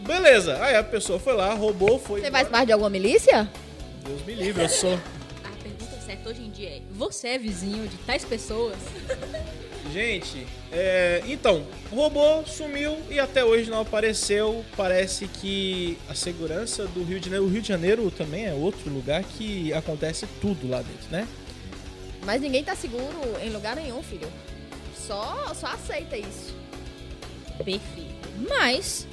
[0.00, 2.20] Beleza, aí a pessoa foi lá, roubou, foi.
[2.20, 3.48] Você faz parte de alguma milícia?
[4.04, 4.94] Deus me livre, eu sou.
[5.44, 8.76] A pergunta certa hoje em dia é: você é vizinho de tais pessoas?
[9.92, 14.64] Gente, é, então, roubou, sumiu e até hoje não apareceu.
[14.76, 17.46] Parece que a segurança do Rio de Janeiro.
[17.46, 21.26] O Rio de Janeiro também é outro lugar que acontece tudo lá dentro, né?
[22.24, 23.04] Mas ninguém tá seguro
[23.42, 24.30] em lugar nenhum, filho.
[24.94, 26.54] Só, só aceita isso.
[27.56, 28.28] Perfeito.
[28.48, 29.06] Mas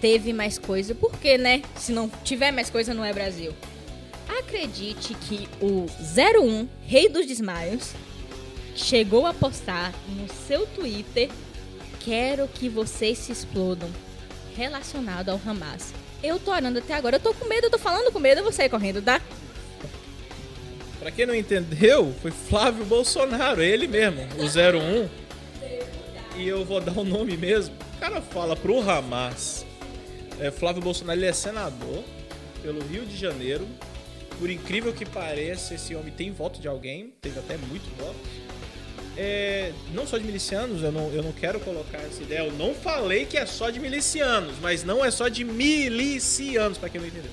[0.00, 1.62] teve mais coisa, porque, né?
[1.76, 3.54] Se não tiver mais coisa, não é Brasil.
[4.38, 5.86] Acredite que o
[6.42, 7.92] 01, Rei dos Desmaios,
[8.78, 11.28] chegou a postar no seu Twitter:
[12.00, 13.90] Quero que vocês se explodam,
[14.56, 15.92] relacionado ao Hamas.
[16.22, 18.44] Eu tô orando até agora, eu tô com medo, eu tô falando com medo, eu
[18.44, 19.20] vou sair correndo, tá?
[20.98, 25.08] Pra quem não entendeu, foi Flávio Bolsonaro, ele mesmo, o 01.
[26.36, 27.74] E eu vou dar o nome mesmo.
[27.96, 29.66] O cara fala pro Hamas.
[30.40, 32.04] É, Flávio Bolsonaro ele é senador
[32.62, 33.66] pelo Rio de Janeiro.
[34.38, 38.16] Por incrível que pareça, esse homem tem voto de alguém, teve até muito voto
[39.20, 42.38] é, não só de milicianos, eu não, eu não quero colocar essa ideia.
[42.38, 46.88] Eu não falei que é só de milicianos, mas não é só de milicianos, para
[46.88, 47.30] quem não entendeu.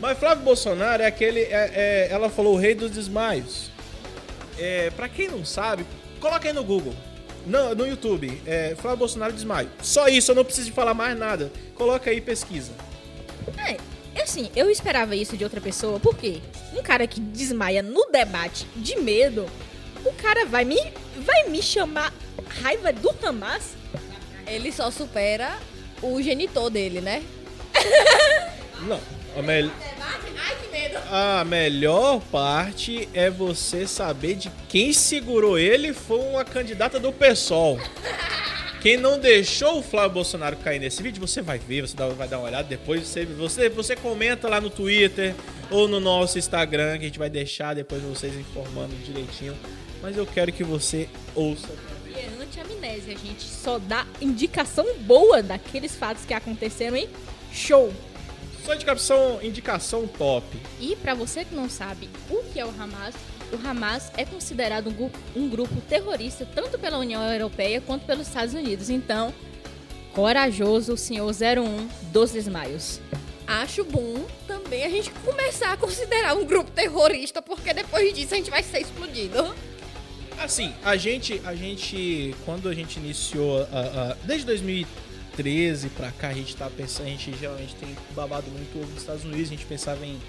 [0.00, 1.42] Mas Flávio Bolsonaro é aquele.
[1.42, 3.70] É, é, ela falou o rei dos desmaios.
[4.58, 5.84] É, para quem não sabe,
[6.18, 6.94] coloca aí no Google.
[7.46, 9.70] No, no YouTube, é, Flávio Bolsonaro desmaio.
[9.82, 11.52] Só isso, eu não preciso de falar mais nada.
[11.74, 12.72] Coloca aí pesquisa.
[13.66, 13.76] É,
[14.22, 16.40] assim, eu esperava isso de outra pessoa, porque
[16.74, 19.46] um cara que desmaia no debate de medo
[20.04, 20.76] o cara vai me,
[21.16, 22.12] vai me chamar
[22.62, 23.76] raiva do Hamas?
[24.46, 25.58] Ele só supera
[26.02, 27.22] o genitor dele, né?
[28.80, 29.00] Não,
[29.36, 29.70] a, me...
[31.10, 37.78] a melhor parte é você saber de quem segurou ele foi uma candidata do PSOL.
[38.80, 42.38] Quem não deixou o Flávio Bolsonaro cair nesse vídeo, você vai ver, você vai dar
[42.38, 45.34] uma olhada depois, você, você, você comenta lá no Twitter
[45.70, 49.56] ou no nosso Instagram, que a gente vai deixar depois vocês informando direitinho
[50.02, 51.68] mas eu quero que você ouça.
[52.06, 57.08] E é anti-amnésia, a gente só dá indicação boa daqueles fatos que aconteceram em
[57.52, 57.92] show.
[58.64, 60.44] Só indicação, indicação top.
[60.80, 63.14] E para você que não sabe o que é o Hamas,
[63.52, 68.54] o Hamas é considerado um, um grupo terrorista tanto pela União Europeia quanto pelos Estados
[68.54, 68.90] Unidos.
[68.90, 69.32] Então,
[70.12, 73.00] corajoso o senhor 01 dos desmaios.
[73.46, 78.36] Acho bom também a gente começar a considerar um grupo terrorista, porque depois disso a
[78.36, 79.54] gente vai ser explodido.
[80.38, 86.28] Assim, a gente, a gente, quando a gente iniciou, uh, uh, desde 2013 pra cá,
[86.28, 89.50] a gente tá pensando, a gente geralmente tem babado muito ovo dos Estados Unidos, a
[89.50, 90.20] gente pensava em,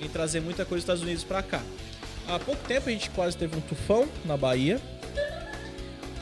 [0.00, 1.62] em trazer muita coisa dos Estados Unidos pra cá.
[2.28, 4.78] Há pouco tempo a gente quase teve um tufão na Bahia.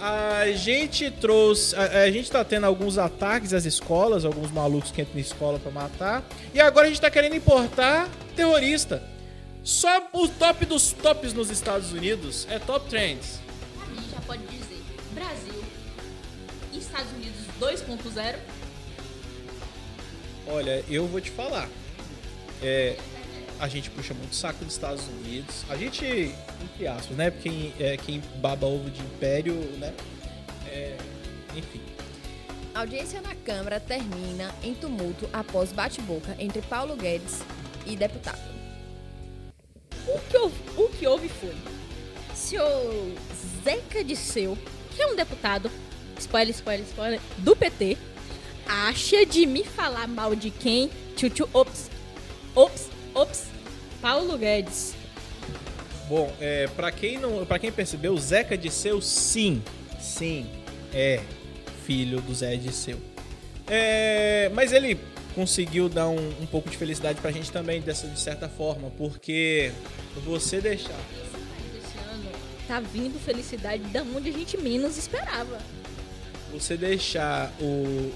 [0.01, 1.75] A gente trouxe.
[1.75, 5.59] A, a, gente tá tendo alguns ataques às escolas, alguns malucos que entram na escola
[5.59, 6.25] para matar.
[6.55, 9.03] E agora a gente tá querendo importar terrorista.
[9.65, 13.41] Só o top dos tops nos Estados Unidos é top trends.
[13.83, 14.81] A gente já pode dizer
[15.13, 15.65] Brasil
[16.73, 18.37] Estados Unidos 2.0.
[20.47, 21.69] Olha, eu vou te falar.
[22.63, 22.97] É,
[23.59, 25.65] a gente puxa muito saco dos Estados Unidos.
[25.69, 26.05] A gente,
[26.63, 27.31] entre aspas, né?
[27.31, 29.95] Porque quem, é, quem baba ovo de império, né?
[30.67, 30.97] É,
[31.55, 31.81] enfim.
[32.75, 37.41] A audiência na Câmara termina em tumulto após bate-boca entre Paulo Guedes
[37.87, 38.57] e deputado.
[40.07, 41.55] O que, houve, o que houve foi.
[42.35, 43.15] Senhor
[43.65, 44.59] Zeca Disseu,
[44.95, 45.71] que é um deputado,
[46.19, 47.97] spoiler, spoiler, spoiler, do PT,
[48.67, 50.91] acha de me falar mal de quem?
[51.17, 51.91] Tchutchu, ops,
[52.55, 53.45] ops, ops,
[54.01, 54.95] Paulo Guedes.
[56.09, 59.63] Bom, é, para quem não, para quem percebeu, Zeca Disseu, sim,
[59.99, 60.47] sim,
[60.93, 61.21] é
[61.85, 63.01] filho do Zé Disseu.
[63.67, 65.01] É, mas ele
[65.35, 69.73] conseguiu dar um, um pouco de felicidade pra gente também, dessa, de certa forma, porque
[70.25, 70.99] você deixar.
[71.77, 72.31] Esse ano
[72.69, 75.59] tá vindo felicidade da onde a gente menos esperava.
[76.53, 77.65] Você deixar o,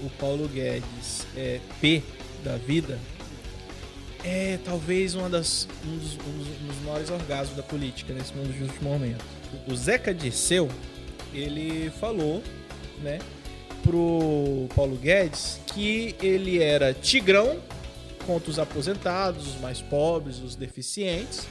[0.05, 2.01] o Paulo Guedes é, P
[2.43, 2.97] da vida
[4.23, 8.63] é talvez uma das, um, dos, um, dos, maiores orgasmos da política nesse mundo de
[8.63, 9.23] último momento.
[9.67, 10.69] O Zeca Dirceu,
[11.33, 12.43] ele falou,
[13.01, 13.19] né,
[13.83, 17.59] pro Paulo Guedes que ele era tigrão
[18.25, 21.47] contra os aposentados, os mais pobres, os deficientes,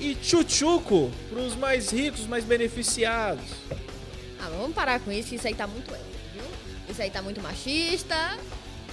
[0.00, 3.44] e tchutchuco pros mais ricos, mais beneficiados.
[4.40, 5.90] Ah, vamos parar com isso, que isso aí tá muito
[6.32, 6.44] viu?
[6.88, 8.38] Isso aí tá muito machista.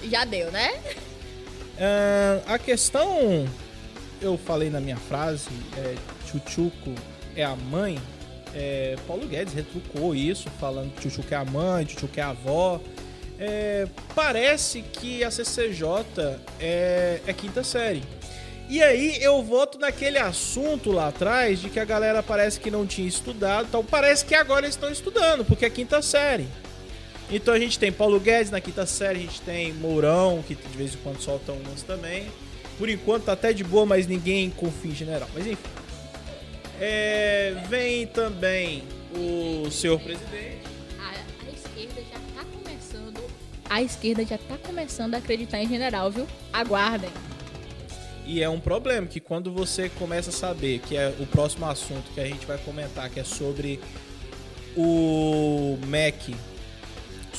[0.08, 0.70] Já deu, né?
[1.80, 3.48] Uh, a questão,
[4.20, 5.94] eu falei na minha frase, é,
[6.26, 6.94] Chuchuco
[7.34, 7.98] é a mãe.
[8.54, 12.80] É, Paulo Guedes retrucou isso, falando que Chuchuco é a mãe, Chuchuco é a avó.
[13.38, 15.86] É, parece que a CCJ
[16.60, 18.02] é, é quinta série.
[18.68, 22.86] E aí eu volto naquele assunto lá atrás de que a galera parece que não
[22.86, 26.46] tinha estudado, então parece que agora estão estudando, porque é quinta série.
[27.32, 30.76] Então a gente tem Paulo Guedes na quinta série, a gente tem Mourão, que de
[30.76, 32.26] vez em quando soltam umas também.
[32.76, 35.28] Por enquanto tá até de boa, mas ninguém confia em general.
[35.32, 35.70] Mas enfim.
[36.80, 38.82] É, vem também
[39.14, 40.62] o senhor presidente.
[40.98, 43.30] A, a, esquerda já tá começando.
[43.68, 46.26] A esquerda já tá começando a acreditar em general, viu?
[46.52, 47.10] Aguardem.
[48.26, 52.10] E é um problema que quando você começa a saber que é o próximo assunto
[52.12, 53.78] que a gente vai comentar, que é sobre
[54.76, 56.34] o MEC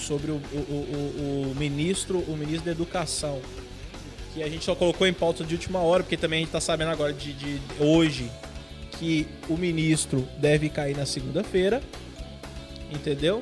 [0.02, 3.42] sobre o, o, o, o, ministro, o ministro da Educação,
[4.34, 6.62] que a gente só colocou em pauta de última hora, porque também a gente está
[6.62, 8.32] sabendo agora de, de, hoje
[9.00, 11.82] que o ministro deve cair na segunda-feira,
[12.92, 13.42] entendeu?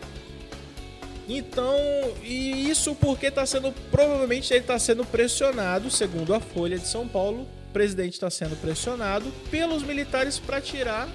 [1.27, 1.75] Então,
[2.23, 7.07] e isso porque está sendo, provavelmente ele está sendo pressionado, segundo a Folha de São
[7.07, 11.07] Paulo, o presidente está sendo pressionado pelos militares para tirar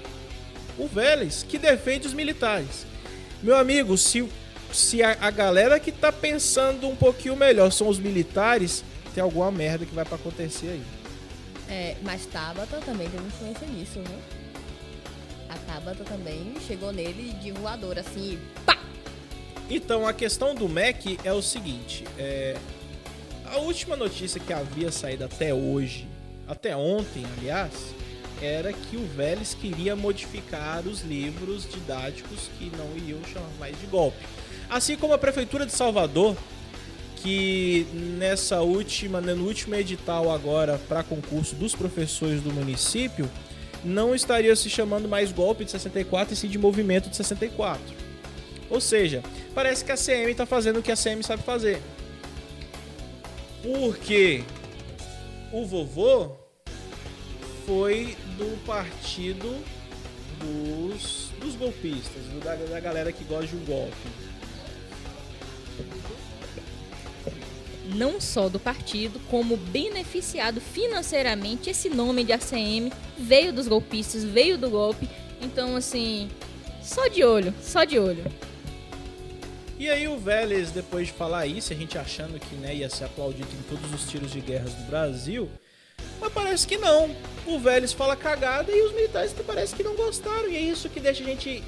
[0.77, 2.85] o Vélez, que defende os militares.
[3.43, 4.27] Meu amigo, se
[4.75, 9.51] se a, a, galera que tá pensando um pouquinho melhor são os militares, tem alguma
[9.51, 10.83] merda que vai para acontecer aí.
[11.69, 14.19] É, mas Tabata também tem influência nisso, né?
[15.49, 18.77] A Tabata também chegou nele de voador, assim, pá!
[19.69, 22.55] Então, a questão do MEC é o seguinte, é,
[23.45, 26.07] a última notícia que havia saído até hoje,
[26.47, 27.73] até ontem, aliás,
[28.41, 33.87] era que o Vélez queria modificar os livros didáticos que não iriam chamar mais de
[33.87, 34.17] golpe.
[34.69, 36.35] Assim como a Prefeitura de Salvador,
[37.17, 43.29] que nessa última, né, no último edital agora para concurso dos professores do município,
[43.83, 47.81] não estaria se chamando mais golpe de 64 e sim de movimento de 64.
[48.69, 51.81] Ou seja, parece que a CM está fazendo o que a CM sabe fazer.
[53.61, 54.43] Porque
[55.51, 56.31] o vovô
[57.65, 59.55] foi do partido
[60.39, 63.95] dos, dos golpistas, da, da galera que gosta de um golpe.
[67.95, 71.69] Não só do partido, como beneficiado financeiramente.
[71.69, 75.09] Esse nome de ACM veio dos golpistas, veio do golpe.
[75.41, 76.29] Então, assim,
[76.81, 78.23] só de olho, só de olho.
[79.77, 83.05] E aí o Vélez, depois de falar isso, a gente achando que né, ia ser
[83.05, 85.49] aplaudido em todos os tiros de guerras do Brasil,
[86.19, 87.13] mas parece que não.
[87.45, 90.49] O Vélez fala cagada e os militares parece que não gostaram.
[90.49, 91.63] E é isso que deixa a gente,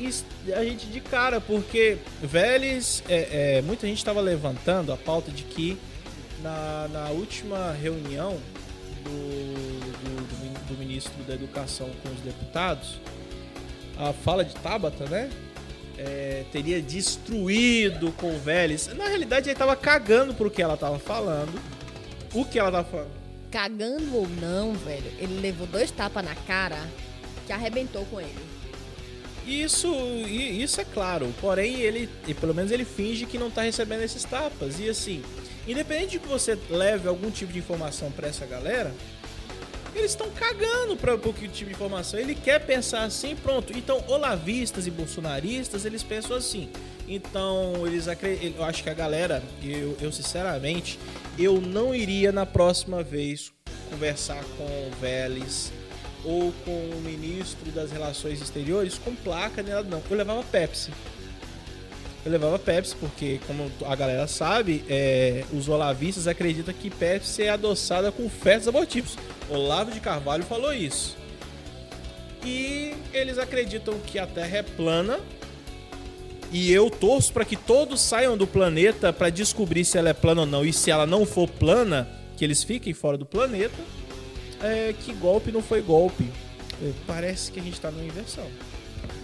[0.55, 5.43] a gente de cara, porque Vélez, é, é, muita gente estava levantando a pauta de
[5.43, 5.78] que
[6.42, 8.38] na, na última reunião
[9.04, 13.00] do, do, do, ministro da Educação com os deputados,
[13.98, 15.30] a fala de Tabata, né?
[15.98, 18.88] É, teria destruído com o Vélez.
[18.96, 21.60] Na realidade, ele estava cagando pro que ela estava falando.
[22.34, 23.18] O que ela estava falando.
[23.50, 26.78] Cagando ou não, velho, ele levou dois tapas na cara
[27.48, 28.58] que arrebentou com ele.
[29.48, 29.90] Isso,
[30.28, 31.34] isso é claro.
[31.40, 32.10] Porém, ele,
[32.40, 34.78] pelo menos ele finge que não tá recebendo esses tapas.
[34.78, 35.24] E assim,
[35.68, 38.93] Independente de que você leve algum tipo de informação para essa galera,
[39.93, 42.20] eles estão cagando para de tipo de informação.
[42.20, 43.78] Ele quer pensar assim, pronto.
[43.78, 46.70] Então, olavistas e bolsonaristas, eles pensam assim.
[47.07, 48.05] Então, eles.
[48.55, 50.99] Eu acho que a galera, eu, eu sinceramente,
[51.38, 53.51] eu não iria na próxima vez
[53.89, 55.72] conversar com o Vélez
[56.24, 60.01] ou com o ministro das Relações Exteriores com placa nela, não.
[60.09, 60.91] Eu levava Pepsi
[62.28, 67.49] eu levava Pepsi, porque, como a galera sabe, é, os olavistas acreditam que Pepsi é
[67.49, 69.17] adoçada com fetos abortivos.
[69.49, 71.15] Olavo de Carvalho falou isso.
[72.45, 75.19] E eles acreditam que a Terra é plana.
[76.51, 80.41] E eu torço para que todos saiam do planeta para descobrir se ela é plana
[80.41, 80.65] ou não.
[80.65, 83.78] E se ela não for plana, que eles fiquem fora do planeta.
[84.61, 86.30] É, que golpe não foi golpe.
[87.05, 88.47] Parece que a gente está numa inversão.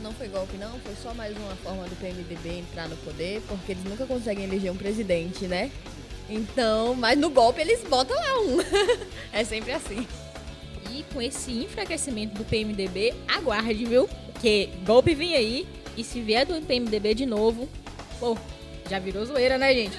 [0.04, 0.78] Não foi golpe, não.
[0.80, 4.70] Foi só mais uma forma do PMDB entrar no poder, porque eles nunca conseguem eleger
[4.70, 5.72] um presidente, né?
[6.30, 8.58] Então, mas no golpe eles botam lá um.
[9.32, 10.06] é sempre assim.
[10.92, 14.10] E com esse enfraquecimento do PMDB, aguarde, viu?
[14.34, 15.68] Porque golpe vem aí.
[15.96, 17.70] E se vier do PMDB de novo,
[18.20, 18.38] pô,
[18.90, 19.98] já virou zoeira, né, gente?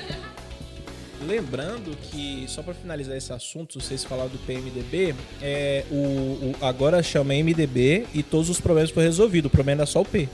[1.27, 7.03] Lembrando que, só para finalizar esse assunto, vocês falaram do PMDB, é, o, o- agora
[7.03, 9.49] chama MDB e todos os problemas foram resolvidos.
[9.49, 10.29] O problema era só o P.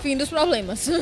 [0.00, 0.88] Fim dos problemas.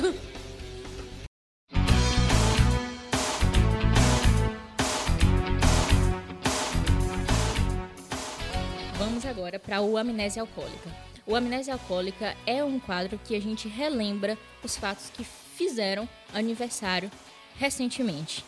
[8.99, 10.91] Vamos agora para o Amnésia Alcoólica.
[11.27, 15.25] O Amnésia Alcoólica é um quadro que a gente relembra os fatos que
[15.57, 17.11] fizeram aniversário
[17.57, 18.45] recentemente.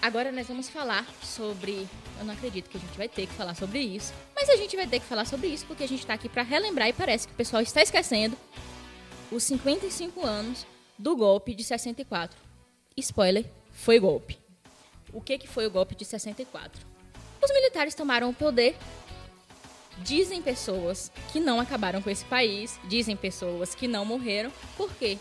[0.00, 1.86] Agora nós vamos falar sobre.
[2.18, 4.76] Eu não acredito que a gente vai ter que falar sobre isso, mas a gente
[4.76, 7.26] vai ter que falar sobre isso porque a gente está aqui para relembrar e parece
[7.26, 8.36] que o pessoal está esquecendo
[9.30, 10.66] os 55 anos
[10.98, 12.38] do golpe de 64.
[12.96, 14.38] Spoiler: foi golpe.
[15.12, 16.86] O que, que foi o golpe de 64?
[17.42, 18.76] Os militares tomaram o poder.
[19.98, 24.52] Dizem pessoas que não acabaram com esse país, dizem pessoas que não morreram.
[24.76, 25.18] Por quê?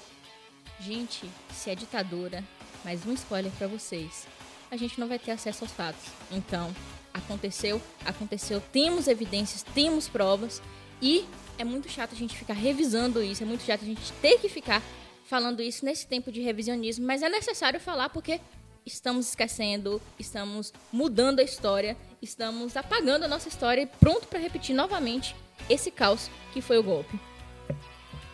[0.79, 2.43] Gente, se é ditadura,
[2.83, 4.27] mais um spoiler pra vocês.
[4.69, 6.03] A gente não vai ter acesso aos fatos.
[6.29, 6.73] Então,
[7.13, 10.61] aconteceu, aconteceu, temos evidências, temos provas
[11.01, 11.25] e
[11.57, 14.49] é muito chato a gente ficar revisando isso, é muito chato a gente ter que
[14.49, 14.81] ficar
[15.25, 18.41] falando isso nesse tempo de revisionismo, mas é necessário falar porque
[18.85, 24.75] estamos esquecendo, estamos mudando a história, estamos apagando a nossa história e pronto para repetir
[24.75, 25.35] novamente
[25.69, 27.17] esse caos que foi o golpe.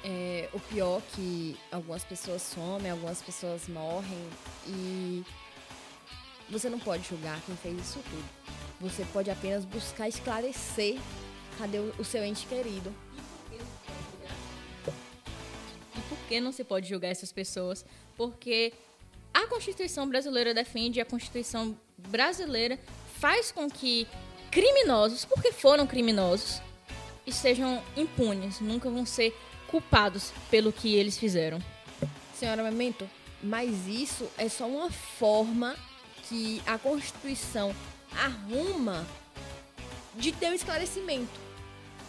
[0.03, 4.29] É, o pior é que algumas pessoas somem, algumas pessoas morrem
[4.67, 5.23] e
[6.49, 8.25] você não pode julgar quem fez isso tudo.
[8.81, 10.97] Você pode apenas buscar esclarecer
[11.57, 12.93] cadê o, seu ente querido.
[15.95, 17.85] E por que não se pode julgar essas pessoas?
[18.17, 18.73] Porque
[19.33, 22.79] a Constituição brasileira defende, a Constituição brasileira
[23.19, 24.07] faz com que
[24.49, 26.61] criminosos, porque foram criminosos,
[27.25, 29.37] estejam impunes, nunca vão ser
[29.71, 31.59] culpados pelo que eles fizeram.
[32.35, 33.09] Senhora Memento,
[33.41, 35.75] mas isso é só uma forma
[36.27, 37.73] que a Constituição
[38.11, 39.05] arruma
[40.15, 41.39] de ter um esclarecimento.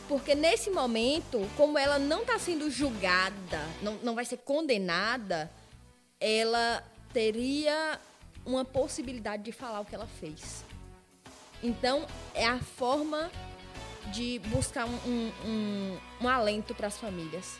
[0.08, 5.50] Porque nesse momento, como ela não está sendo julgada, não, não vai ser condenada,
[6.20, 8.00] ela teria
[8.44, 10.64] uma possibilidade de falar o que ela fez.
[11.62, 12.04] Então,
[12.34, 13.30] é a forma
[14.10, 17.58] de buscar um, um, um, um alento para as famílias.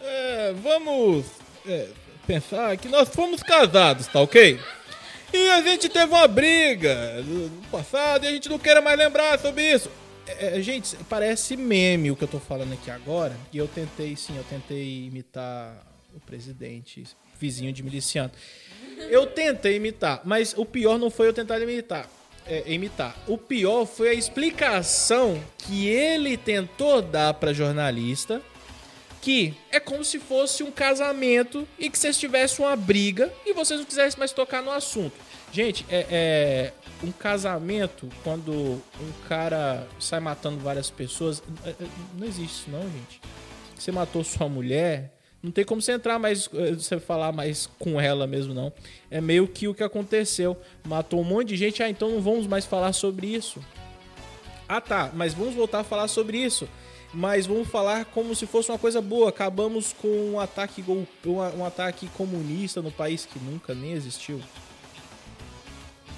[0.00, 1.26] É, vamos
[1.66, 1.88] é,
[2.26, 4.60] pensar que nós fomos casados, tá ok?
[5.32, 9.38] E a gente teve uma briga no passado e a gente não quer mais lembrar
[9.38, 9.90] sobre isso.
[10.26, 13.36] É, é, gente, parece meme o que eu tô falando aqui agora.
[13.52, 17.04] E eu tentei, sim, eu tentei imitar o presidente,
[17.38, 18.32] vizinho de miliciano.
[19.10, 22.08] Eu tentei imitar, mas o pior não foi eu tentar imitar.
[22.48, 23.16] É, imitar.
[23.26, 28.42] O pior foi a explicação que ele tentou dar pra jornalista
[29.26, 33.80] que é como se fosse um casamento e que vocês tivessem uma briga e vocês
[33.80, 35.14] não quisessem mais tocar no assunto.
[35.50, 36.72] Gente, é, é
[37.04, 41.42] um casamento quando um cara sai matando várias pessoas.
[41.64, 41.74] é, é,
[42.16, 43.20] Não existe isso, não, gente.
[43.76, 45.12] Você matou sua mulher,
[45.46, 48.72] não tem como você entrar mais, eh, você falar mais com ela mesmo, não.
[49.08, 50.56] É meio que o que aconteceu.
[50.84, 53.64] Matou um monte de gente, ah, então não vamos mais falar sobre isso.
[54.68, 56.68] Ah tá, mas vamos voltar a falar sobre isso.
[57.14, 59.28] Mas vamos falar como se fosse uma coisa boa.
[59.28, 60.84] Acabamos com um ataque,
[61.56, 64.40] um ataque comunista no país que nunca nem existiu.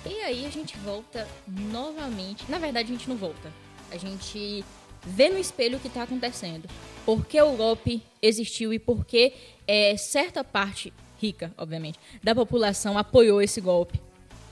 [0.07, 2.45] E aí a gente volta novamente.
[2.49, 3.53] Na verdade, a gente não volta.
[3.91, 4.65] A gente
[5.07, 6.67] vê no espelho o que está acontecendo.
[7.09, 9.33] Por que o golpe existiu e por que
[9.67, 13.99] é, certa parte, rica, obviamente, da população apoiou esse golpe.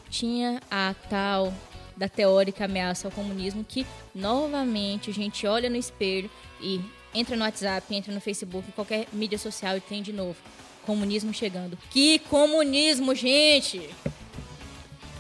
[0.08, 1.52] Tinha a tal
[1.94, 6.80] da teórica ameaça ao comunismo que, novamente, a gente olha no espelho e
[7.14, 10.38] entra no WhatsApp, entra no Facebook, qualquer mídia social e tem de novo.
[10.86, 11.76] Comunismo chegando.
[11.90, 13.86] Que comunismo, gente!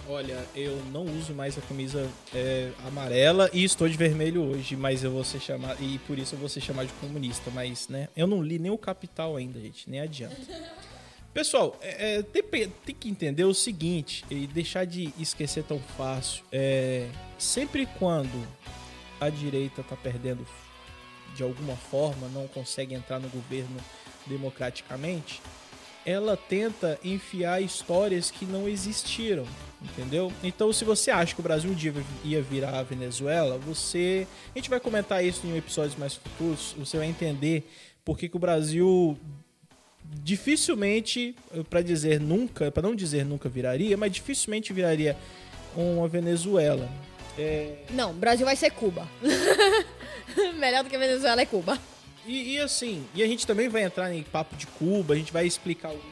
[0.08, 5.02] Olha, eu não uso mais a camisa é, amarela e estou de vermelho hoje, mas
[5.02, 5.82] eu vou ser chamado.
[5.82, 7.50] E por isso eu vou ser chamado de comunista.
[7.52, 8.08] Mas, né?
[8.16, 9.90] Eu não li nem o Capital ainda, gente.
[9.90, 10.36] Nem adianta.
[11.34, 15.78] Pessoal, é, é, tem, pe- tem que entender o seguinte e deixar de esquecer tão
[15.96, 16.44] fácil.
[16.52, 18.46] É, sempre quando
[19.20, 20.46] a direita tá perdendo
[21.34, 23.76] de alguma forma, não consegue entrar no governo
[24.26, 25.42] democraticamente,
[26.04, 29.44] ela tenta enfiar histórias que não existiram,
[29.92, 30.32] entendeu?
[30.42, 31.92] Então, se você acha que o Brasil um dia
[32.24, 34.26] ia virar a Venezuela, você.
[34.54, 37.68] A gente vai comentar isso em episódios mais futuros, você vai entender
[38.04, 39.18] por que, que o Brasil
[40.22, 41.34] dificilmente,
[41.68, 45.16] para dizer nunca, para não dizer nunca viraria, mas dificilmente viraria
[45.74, 46.88] uma Venezuela.
[47.38, 47.78] É...
[47.90, 49.06] Não, Brasil vai ser Cuba.
[50.58, 51.78] Melhor do que Venezuela é Cuba.
[52.26, 55.32] E, e, assim, e a gente também vai entrar em papo de Cuba, a gente
[55.32, 56.04] vai explicar alguns.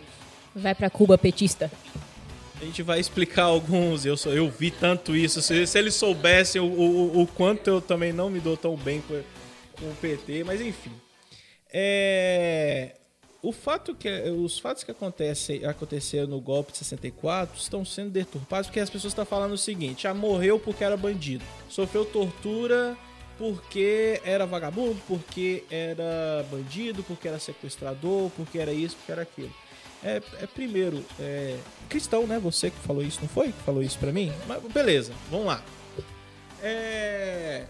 [0.55, 1.70] Vai pra Cuba, petista.
[2.61, 4.05] A gente vai explicar alguns.
[4.05, 5.42] Eu, eu vi tanto isso.
[5.42, 9.00] Se, se eles soubessem o, o, o, quanto eu também não me dou tão bem
[9.00, 9.20] com,
[9.78, 10.92] com o PT, mas enfim.
[11.72, 12.94] É,
[13.42, 18.68] o fato que os fatos que acontecem aconteceram no golpe de 64 estão sendo deturpados
[18.68, 22.96] porque as pessoas estão falando o seguinte: ah, morreu porque era bandido, sofreu tortura
[23.36, 29.52] porque era vagabundo, porque era bandido, porque era sequestrador, porque era isso, porque era aquilo.
[30.05, 31.57] É, é primeiro, é,
[31.88, 32.38] cristão, né?
[32.38, 33.46] Você que falou isso, não foi?
[33.46, 34.30] Que falou isso pra mim?
[34.46, 35.64] Mas beleza, vamos lá.
[36.62, 37.66] É,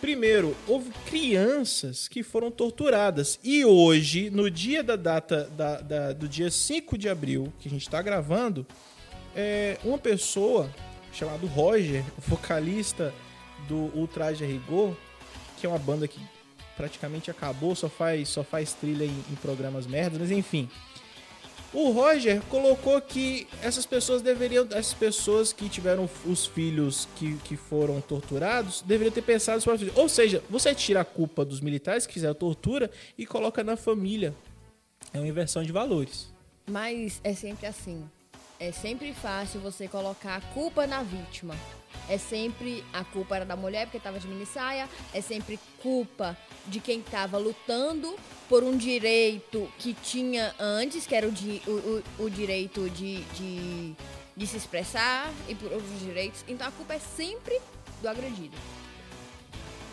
[0.00, 3.38] primeiro, houve crianças que foram torturadas.
[3.44, 7.70] E hoje, no dia da data da, da do dia 5 de abril, que a
[7.70, 8.66] gente está gravando,
[9.36, 10.70] é, uma pessoa
[11.12, 13.12] chamada Roger, vocalista
[13.66, 14.96] do Ultraje Rigor,
[15.58, 16.20] que é uma banda que
[16.78, 20.70] praticamente acabou, só faz, só faz trilha em, em programas merdas, mas enfim.
[21.74, 27.56] O Roger colocou que essas pessoas deveriam, essas pessoas que tiveram os filhos que, que
[27.56, 29.96] foram torturados, deveriam ter pensado sobre filhos.
[29.96, 34.34] Ou seja, você tira a culpa dos militares que fizeram tortura e coloca na família.
[35.12, 36.32] É uma inversão de valores.
[36.66, 38.08] Mas é sempre assim.
[38.60, 41.54] É sempre fácil você colocar a culpa na vítima.
[42.08, 46.36] É sempre a culpa era da mulher porque estava de minissaia, é sempre culpa
[46.66, 48.16] de quem estava lutando
[48.48, 53.22] por um direito que tinha antes, que era o, di, o, o, o direito de,
[53.24, 53.94] de,
[54.36, 56.44] de se expressar e por outros direitos.
[56.48, 57.60] Então a culpa é sempre
[58.02, 58.56] do agredido.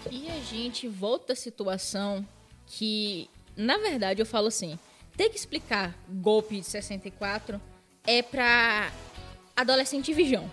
[0.10, 2.26] E a gente volta à situação
[2.66, 4.80] que, na verdade, eu falo assim:
[5.16, 7.62] ter que explicar golpe de 64
[8.08, 8.92] é pra
[9.56, 10.50] adolescente virgão.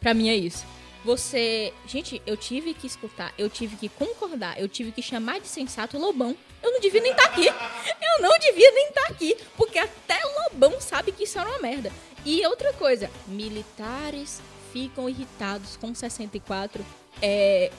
[0.00, 0.66] Pra mim é isso.
[1.04, 1.72] Você.
[1.86, 5.98] Gente, eu tive que escutar, eu tive que concordar, eu tive que chamar de sensato
[5.98, 6.36] Lobão.
[6.62, 7.46] Eu não devia nem estar tá aqui.
[7.46, 9.36] Eu não devia nem estar tá aqui.
[9.56, 11.92] Porque até Lobão sabe que isso era uma merda.
[12.24, 14.40] E outra coisa, militares
[14.72, 16.84] ficam irritados com 64.
[17.20, 17.70] É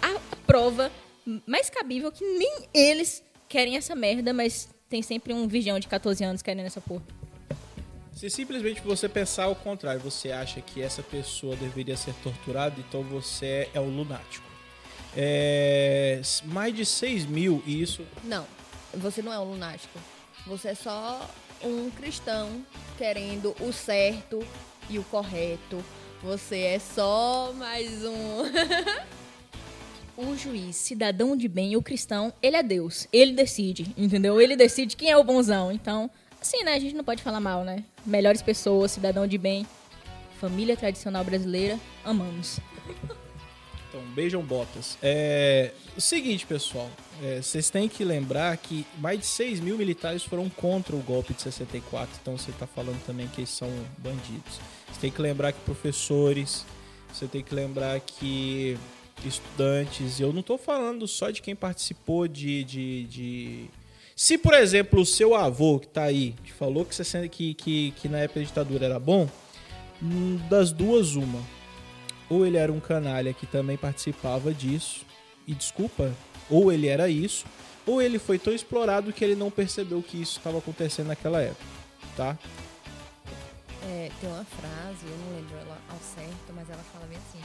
[0.00, 0.90] a prova
[1.46, 6.24] mais cabível que nem eles querem essa merda, mas tem sempre um virgão de 14
[6.24, 7.19] anos querendo essa porra.
[8.14, 13.02] Se simplesmente você pensar ao contrário, você acha que essa pessoa deveria ser torturada, então
[13.02, 14.46] você é o lunático.
[15.16, 18.04] É, mais de 6 mil, e isso.
[18.24, 18.46] Não,
[18.94, 19.98] você não é um lunático.
[20.46, 21.28] Você é só
[21.62, 22.64] um cristão
[22.96, 24.44] querendo o certo
[24.88, 25.82] e o correto.
[26.22, 28.44] Você é só mais um.
[30.16, 33.08] o juiz, cidadão de bem, o cristão, ele é Deus.
[33.12, 34.40] Ele decide, entendeu?
[34.40, 35.72] Ele decide quem é o bonzão.
[35.72, 36.10] Então,
[36.40, 36.74] Assim, né?
[36.74, 37.84] A gente não pode falar mal, né?
[38.04, 39.66] Melhores pessoas, cidadão de bem,
[40.40, 42.58] família tradicional brasileira, amamos.
[43.88, 44.96] Então, beijam botas.
[45.02, 46.88] É, o seguinte, pessoal.
[47.22, 51.34] É, vocês têm que lembrar que mais de 6 mil militares foram contra o golpe
[51.34, 52.18] de 64.
[52.22, 53.68] Então, você está falando também que eles são
[53.98, 54.60] bandidos.
[54.90, 56.64] Você tem que lembrar que professores...
[57.12, 58.78] Você tem que lembrar que
[59.24, 60.20] estudantes...
[60.20, 63.70] Eu não estou falando só de quem participou de, de, de
[64.20, 67.90] se, por exemplo, o seu avô que tá aí te falou que, você, que, que,
[67.92, 69.26] que na época da ditadura era bom,
[70.02, 71.42] hum, das duas, uma.
[72.28, 75.06] Ou ele era um canalha que também participava disso,
[75.46, 76.12] e desculpa,
[76.50, 77.46] ou ele era isso,
[77.86, 81.64] ou ele foi tão explorado que ele não percebeu que isso estava acontecendo naquela época,
[82.14, 82.38] tá?
[83.88, 87.40] É, tem uma frase, eu não lembro ela ao certo, mas ela fala bem assim: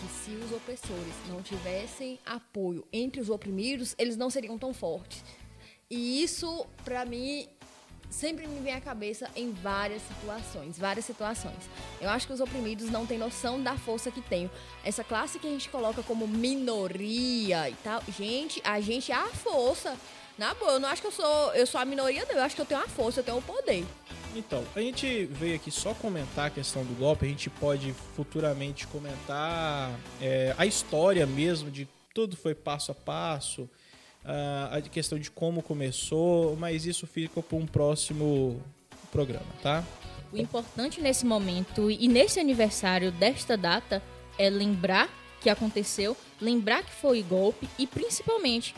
[0.00, 5.24] que se os opressores não tivessem apoio entre os oprimidos, eles não seriam tão fortes.
[5.92, 7.46] E isso, para mim,
[8.08, 11.68] sempre me vem à cabeça em várias situações, várias situações.
[12.00, 14.50] Eu acho que os oprimidos não têm noção da força que tem.
[14.82, 19.26] Essa classe que a gente coloca como minoria e tal, gente, a gente é a
[19.26, 19.94] força.
[20.38, 22.36] Na boa, eu não acho que eu sou, eu sou a minoria, não.
[22.36, 23.84] Eu acho que eu tenho a força, eu tenho o poder.
[24.34, 27.26] Então, a gente veio aqui só comentar a questão do golpe.
[27.26, 29.90] A gente pode futuramente comentar
[30.22, 33.68] é, a história mesmo de tudo foi passo a passo
[34.24, 38.62] a questão de como começou, mas isso fica para um próximo
[39.10, 39.84] programa, tá?
[40.32, 44.02] O importante nesse momento e nesse aniversário desta data
[44.38, 45.08] é lembrar
[45.40, 48.74] que aconteceu, lembrar que foi golpe e principalmente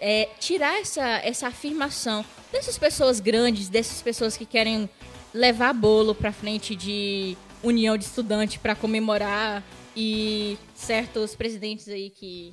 [0.00, 4.88] é, tirar essa, essa afirmação dessas pessoas grandes, dessas pessoas que querem
[5.32, 9.62] levar bolo para frente de união de estudante para comemorar
[9.96, 12.52] e certos presidentes aí que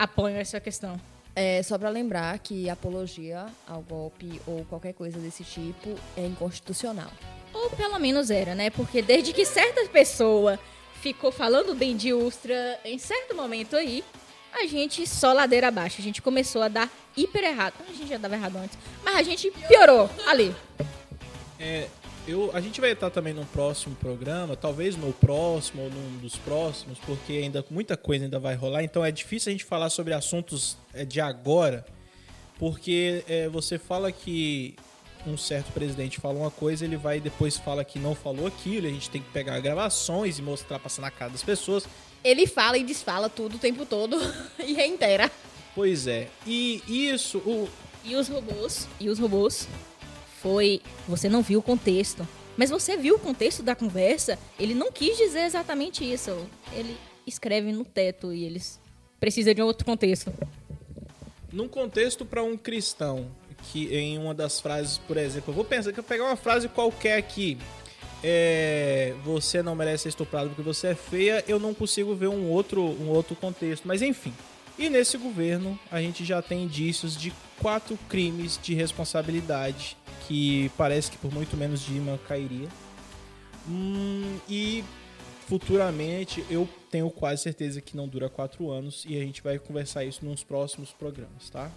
[0.00, 0.98] apoiam essa questão.
[1.36, 7.10] É só para lembrar que apologia ao golpe ou qualquer coisa desse tipo é inconstitucional.
[7.52, 8.70] Ou pelo menos era, né?
[8.70, 10.58] Porque desde que certa pessoa
[11.02, 14.02] ficou falando bem de Ustra em certo momento aí,
[14.52, 15.96] a gente só ladeira abaixo.
[16.00, 17.74] A gente começou a dar hiper errado.
[17.88, 20.54] A gente já dava errado antes, mas a gente piorou ali.
[21.58, 21.86] É,
[22.26, 26.36] eu, a gente vai estar também no próximo programa, talvez no próximo ou num dos
[26.36, 30.12] próximos, porque ainda muita coisa ainda vai rolar, então é difícil a gente falar sobre
[30.12, 31.84] assuntos é, de agora,
[32.58, 34.76] porque é, você fala que
[35.26, 38.90] um certo presidente fala uma coisa, ele vai depois fala que não falou aquilo, a
[38.90, 41.86] gente tem que pegar gravações e mostrar passando na cara das pessoas.
[42.22, 44.18] Ele fala e desfala tudo o tempo todo
[44.58, 45.30] e reitera.
[45.74, 46.28] Pois é.
[46.46, 47.68] E isso, o
[48.04, 49.68] E os robôs, e os robôs
[50.40, 52.26] foi, você não viu o contexto,
[52.56, 56.46] mas você viu o contexto da conversa, ele não quis dizer exatamente isso.
[56.72, 58.80] Ele escreve no teto e eles
[59.18, 60.32] precisam de um outro contexto.
[61.52, 63.30] num contexto para um cristão,
[63.64, 66.68] que em uma das frases, por exemplo, eu vou pensar que eu pegar uma frase
[66.68, 67.58] qualquer aqui,
[68.22, 72.48] é, você não merece ser estuprado porque você é feia, eu não consigo ver um
[72.50, 74.32] outro, um outro contexto, mas enfim.
[74.78, 79.96] E nesse governo a gente já tem indícios de quatro crimes de responsabilidade
[80.26, 82.68] que parece que por muito menos de uma cairia.
[83.68, 84.82] Hum, e
[85.46, 90.04] futuramente eu tenho quase certeza que não dura quatro anos e a gente vai conversar
[90.04, 91.70] isso nos próximos programas, tá?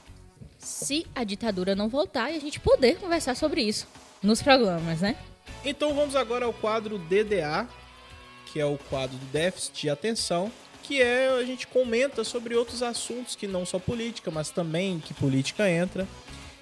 [0.58, 3.88] Se a ditadura não voltar e a gente poder conversar sobre isso
[4.22, 5.18] nos programas, né?
[5.66, 7.68] Então vamos agora ao quadro DDA,
[8.52, 10.52] que é o quadro do déficit de atenção,
[10.84, 15.14] que é a gente comenta sobre outros assuntos que não só política, mas também que
[15.14, 16.08] política entra.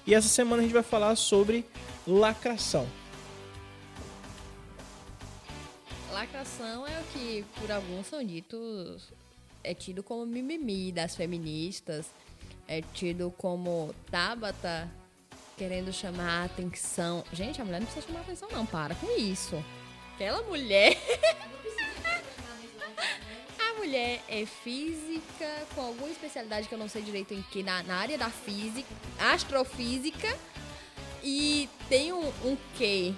[0.06, 1.66] E essa semana a gente vai falar sobre
[2.06, 2.88] lacração.
[6.12, 9.08] Lacração é o que, por alguns, são ditos.
[9.64, 12.06] É tido como mimimi das feministas.
[12.68, 14.88] É tido como Tabata
[15.56, 17.24] querendo chamar a atenção.
[17.32, 18.66] Gente, a mulher não precisa chamar atenção, não.
[18.66, 19.62] Para com isso.
[20.14, 20.96] Aquela mulher.
[23.82, 27.96] mulher é física, com alguma especialidade que eu não sei direito em que, na, na
[27.96, 30.38] área da física, astrofísica.
[31.22, 33.12] E tem um, um quê?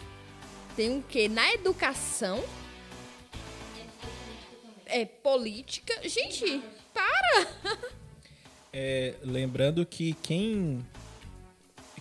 [0.74, 2.42] Tem um quê na educação
[4.86, 5.94] é política.
[6.08, 6.62] Gente,
[6.92, 7.94] para!
[8.76, 10.84] É, lembrando que quem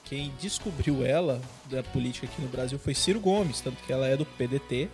[0.05, 4.17] quem descobriu ela da política aqui no Brasil foi Ciro Gomes, tanto que ela é
[4.17, 4.89] do PDT.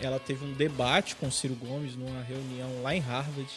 [0.00, 3.48] Ela teve um debate com Ciro Gomes numa reunião lá em Harvard.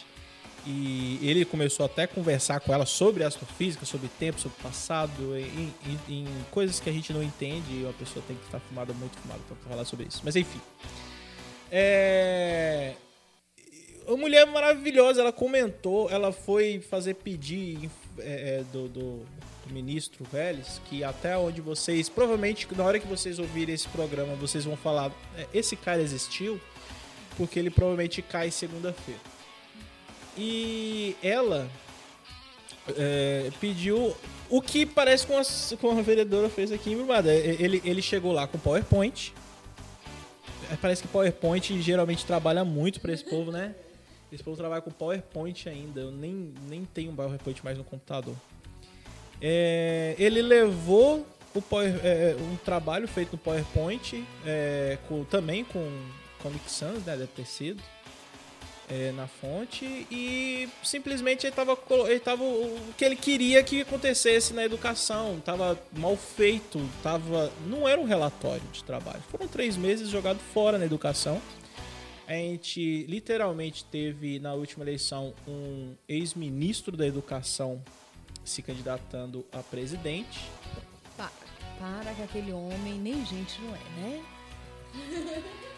[0.65, 5.73] E ele começou até a conversar com ela sobre astrofísica, sobre tempo, sobre passado, em,
[5.85, 8.91] em- em coisas que a gente não entende e uma pessoa tem que estar fumada,
[8.93, 10.21] muito fumada para falar sobre isso.
[10.25, 10.59] Mas enfim.
[11.71, 12.93] É...
[14.07, 19.25] Uma mulher maravilhosa, ela comentou, ela foi fazer pedir é, é, do, do-
[19.68, 24.34] do ministro Vélez, que até onde vocês, provavelmente na hora que vocês ouvirem esse programa,
[24.36, 26.59] vocês vão falar, "É, esse cara existiu,
[27.38, 29.22] porque ele provavelmente cai segunda-feira.
[30.38, 31.70] E ela
[32.95, 34.15] é, pediu
[34.49, 35.43] o que parece com a,
[35.78, 37.34] com a vereadora fez aqui em Brumada.
[37.34, 39.34] Ele, ele chegou lá com PowerPoint.
[40.72, 43.76] É, Parece que PowerPoint geralmente trabalha muito pra esse povo, né?
[44.32, 46.01] Esse povo trabalha com PowerPoint ainda.
[46.01, 48.36] Eu nem, nem tenho um PowerPoint mais no computador.
[49.41, 51.25] É, ele levou
[51.69, 55.83] Power- é, um trabalho feito no PowerPoint, é, com- também com
[56.38, 57.15] Comic Sans, né?
[57.17, 57.81] Deve ter sido.
[58.89, 63.81] é, na fonte e simplesmente ele tava, colo- ele tava o que ele queria que
[63.81, 69.75] acontecesse na educação tava mal feito tava não era um relatório de trabalho foram três
[69.75, 71.41] meses jogado fora na educação
[72.25, 77.83] a gente literalmente teve na última eleição um ex-ministro da educação
[78.49, 80.49] se candidatando a presidente
[81.15, 81.31] Para,
[81.79, 84.25] para que aquele homem nem gente não é, né?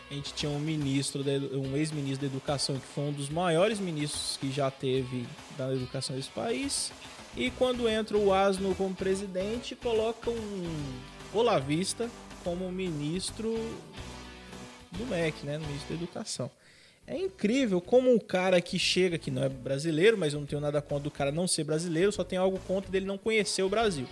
[0.10, 4.38] a gente tinha um ministro, um ex-ministro da educação, que foi um dos maiores ministros
[4.38, 6.92] que já teve da educação desse país.
[7.38, 11.00] E quando entra o Asno como presidente, coloca um
[11.34, 12.10] Olavista
[12.44, 13.54] como ministro
[14.92, 15.60] do MEC, né?
[15.60, 16.52] Ministro da Educação.
[17.10, 20.62] É incrível como um cara que chega, que não é brasileiro, mas eu não tenho
[20.62, 23.70] nada contra do cara não ser brasileiro, só tenho algo contra dele não conhecer o
[23.70, 24.08] Brasil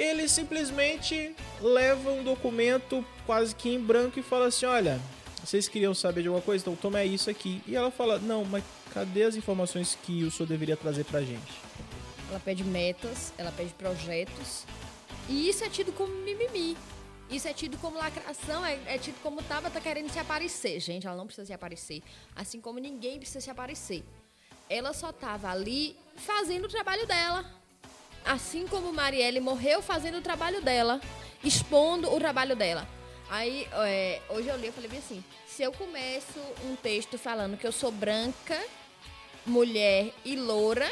[0.00, 4.98] ele simplesmente leva um documento quase que em branco e fala assim: Olha,
[5.44, 6.62] vocês queriam saber de alguma coisa?
[6.62, 7.62] Então toma isso aqui.
[7.66, 8.64] E ela fala: Não, mas
[8.94, 11.60] cadê as informações que o senhor deveria trazer pra gente?
[12.30, 14.64] ela pede metas, ela pede projetos.
[15.28, 16.76] E isso é tido como mimimi.
[17.30, 20.80] Isso é tido como lacração, é, é tido como Tabata querendo se aparecer.
[20.80, 22.02] Gente, ela não precisa se aparecer.
[22.34, 24.04] Assim como ninguém precisa se aparecer.
[24.68, 27.44] Ela só tava ali fazendo o trabalho dela.
[28.24, 31.00] Assim como Marielle morreu fazendo o trabalho dela,
[31.42, 32.86] expondo o trabalho dela.
[33.30, 37.66] Aí, é, hoje eu li e falei assim: se eu começo um texto falando que
[37.66, 38.60] eu sou branca,
[39.46, 40.90] mulher e loura,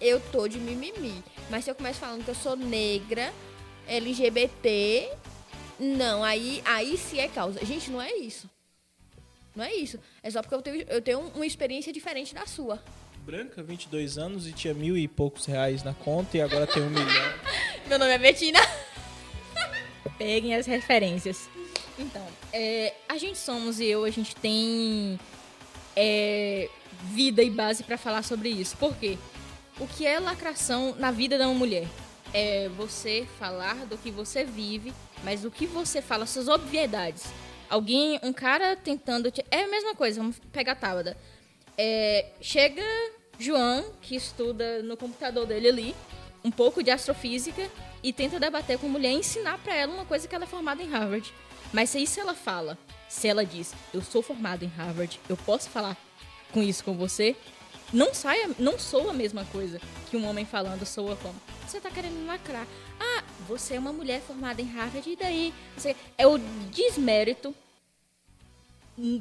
[0.00, 1.24] eu tô de mimimi.
[1.50, 3.32] Mas se eu começo falando que eu sou negra,
[3.88, 5.10] LGBT,
[5.78, 7.64] não, aí, aí sim é causa.
[7.64, 8.48] Gente, não é isso.
[9.54, 9.98] Não é isso.
[10.22, 12.82] É só porque eu tenho, eu tenho uma experiência diferente da sua.
[13.24, 16.90] Branca, 22 anos e tinha mil e poucos reais na conta e agora tem um
[16.90, 17.34] milhão.
[17.86, 18.58] Meu nome é Betina.
[20.18, 21.48] Peguem as referências.
[21.98, 25.18] Então, é, a gente somos e eu, a gente tem
[25.96, 26.68] é,
[27.02, 28.76] vida e base para falar sobre isso.
[28.76, 29.18] Por quê?
[29.78, 31.86] O que é lacração na vida de uma mulher?
[32.32, 34.92] É você falar do que você vive,
[35.24, 37.32] mas o que você fala, suas obviedades.
[37.70, 39.30] Alguém, um cara tentando.
[39.30, 39.44] Te...
[39.50, 41.16] É a mesma coisa, vamos pegar a Tábada.
[41.76, 42.82] É, chega
[43.38, 45.94] João, que estuda no computador dele ali,
[46.44, 47.70] um pouco de astrofísica,
[48.02, 50.46] e tenta debater com a mulher e ensinar para ela uma coisa que ela é
[50.46, 51.32] formada em Harvard.
[51.72, 52.76] Mas se isso ela fala,
[53.08, 55.96] se ela diz, eu sou formada em Harvard, eu posso falar
[56.52, 57.36] com isso com você,
[57.92, 59.80] não saia, não sou a mesma coisa
[60.10, 61.34] que um homem falando soa como.
[61.66, 62.66] Você tá querendo lacrar.
[62.98, 65.54] Ah, você é uma mulher formada em Harvard, e daí?
[65.76, 66.38] Você, é o
[66.70, 67.54] desmérito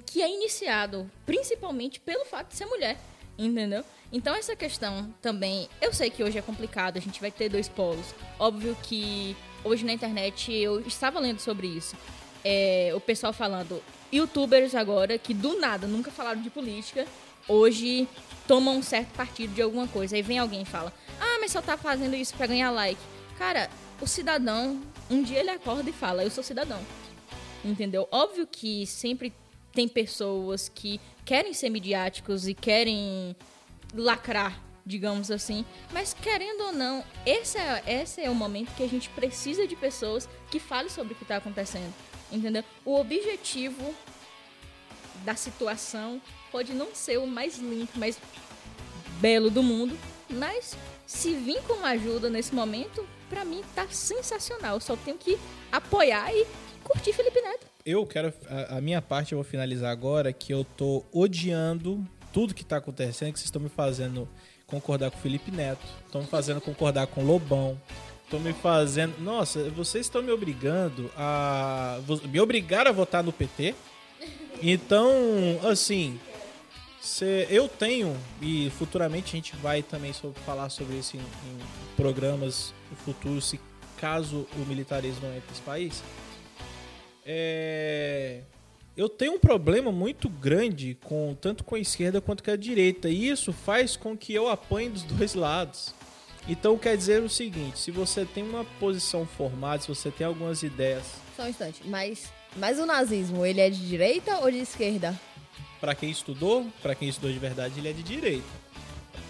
[0.05, 2.97] que é iniciado principalmente pelo fato de ser mulher,
[3.37, 3.83] entendeu?
[4.11, 7.67] Então essa questão também, eu sei que hoje é complicado, a gente vai ter dois
[7.67, 8.15] polos.
[8.39, 11.95] Óbvio que hoje na internet eu estava lendo sobre isso.
[12.43, 17.05] É, o pessoal falando, youtubers agora que do nada nunca falaram de política,
[17.47, 18.07] hoje
[18.47, 20.15] tomam um certo partido de alguma coisa.
[20.15, 23.01] Aí vem alguém e fala: "Ah, mas só tá fazendo isso para ganhar like".
[23.37, 23.69] Cara,
[24.01, 26.79] o cidadão, um dia ele acorda e fala: "Eu sou cidadão".
[27.63, 28.07] Entendeu?
[28.11, 29.33] Óbvio que sempre
[29.73, 33.35] tem pessoas que querem ser midiáticos e querem
[33.93, 35.65] lacrar, digamos assim.
[35.91, 39.75] Mas querendo ou não, esse é, esse é o momento que a gente precisa de
[39.75, 41.93] pessoas que falem sobre o que está acontecendo.
[42.31, 42.63] Entendeu?
[42.83, 43.93] O objetivo
[45.23, 46.21] da situação
[46.57, 48.17] pode não ser o mais limpo, mais
[49.21, 49.95] belo do mundo,
[50.27, 54.77] mas se vir com ajuda nesse momento, para mim tá sensacional.
[54.77, 55.37] Eu só tenho que
[55.71, 56.47] apoiar e
[56.83, 58.33] curtir Felipe Neto eu quero.
[58.49, 62.77] A, a, minha parte eu vou finalizar agora, que eu tô odiando tudo que tá
[62.77, 64.27] acontecendo, que vocês estão me fazendo
[64.65, 67.79] concordar com Felipe Neto, estão me fazendo concordar com Lobão.
[68.25, 69.17] Estão me fazendo.
[69.21, 71.97] Nossa, vocês estão me obrigando a.
[72.25, 73.73] Me obrigar a votar no PT.
[74.61, 75.11] Então,
[75.63, 76.19] assim.
[76.99, 81.59] Se eu tenho, e futuramente a gente vai também sobre, falar sobre isso em, em
[81.95, 82.73] programas
[83.05, 83.59] futuros, se
[83.97, 86.03] caso o militarismo não entre nesse país
[87.29, 88.39] é,
[88.95, 93.09] eu tenho um problema muito grande com tanto com a esquerda quanto com a direita.
[93.09, 95.93] E isso faz com que eu apanhe dos dois lados.
[96.47, 100.63] Então quer dizer o seguinte: se você tem uma posição formada, se você tem algumas
[100.63, 101.03] ideias.
[101.35, 105.13] Só um instante, mas, mas o nazismo, ele é de direita ou de esquerda?
[105.79, 108.47] Para quem estudou, para quem estudou de verdade, ele é de direita.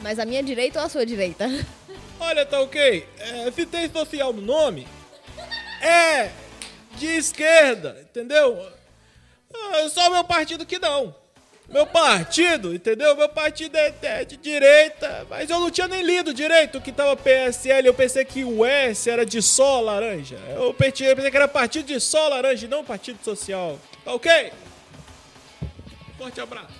[0.01, 1.47] Mas a minha direita ou a sua direita?
[2.19, 3.07] Olha, tá ok.
[3.19, 4.87] É, se tem social no nome,
[5.81, 6.31] é
[6.97, 8.59] de esquerda, entendeu?
[9.53, 11.13] Ah, só meu partido que não.
[11.69, 13.13] Meu partido, entendeu?
[13.15, 16.93] Meu partido é, é, de direita, mas eu não tinha nem lido direito o que
[16.93, 17.85] tava PSL.
[17.85, 20.37] Eu pensei que o S era de só laranja.
[20.55, 23.77] Eu pensei, eu pensei que era partido de só laranja e não partido social.
[24.05, 24.53] Tá ok?
[26.17, 26.73] Forte abraço.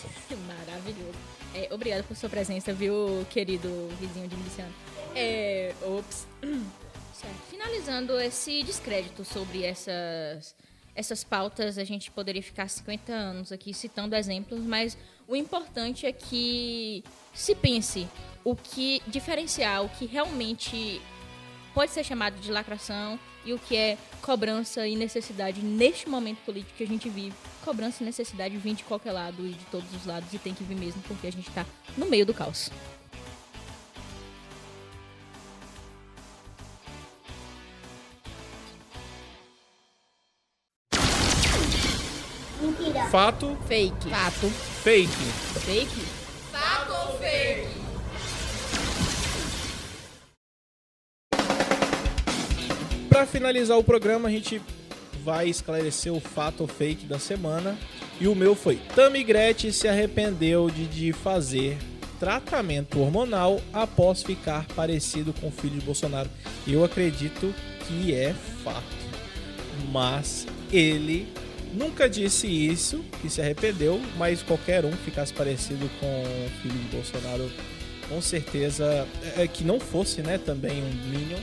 [0.46, 1.18] Maravilhoso.
[1.54, 3.68] É, obrigado por sua presença, viu, querido
[4.00, 4.74] vizinho de miliciano.
[5.14, 6.26] É, ops.
[7.50, 10.54] Finalizando esse descrédito sobre essas,
[10.94, 14.96] essas pautas, a gente poderia ficar 50 anos aqui citando exemplos, mas
[15.28, 18.08] o importante é que se pense
[18.42, 21.00] o que diferenciar, o que realmente
[21.74, 26.76] pode ser chamado de lacração e o que é cobrança e necessidade neste momento político
[26.76, 27.34] que a gente vive.
[27.64, 30.64] Cobrança e necessidade vem de qualquer lado e de todos os lados e tem que
[30.64, 31.64] vir mesmo porque a gente está
[31.96, 32.70] no meio do caos.
[42.60, 43.06] Mentira.
[43.06, 43.56] Fato.
[43.66, 44.10] Fake.
[44.10, 44.50] Fato.
[44.82, 45.08] Fake.
[45.64, 46.00] Fake?
[46.52, 47.69] Fato ou fake?
[53.20, 54.62] Para finalizar o programa, a gente
[55.22, 57.76] vai esclarecer o fato ou fake da semana.
[58.18, 61.76] E o meu foi: Tammy Gretchen se arrependeu de, de fazer
[62.18, 66.30] tratamento hormonal após ficar parecido com o filho de Bolsonaro.
[66.66, 67.54] Eu acredito
[67.86, 68.32] que é
[68.64, 68.82] fato.
[69.92, 71.30] Mas ele
[71.74, 76.96] nunca disse isso, que se arrependeu, mas qualquer um ficasse parecido com o filho de
[76.96, 77.50] Bolsonaro,
[78.08, 79.06] com certeza,
[79.36, 81.38] é, que não fosse né, também um Minion,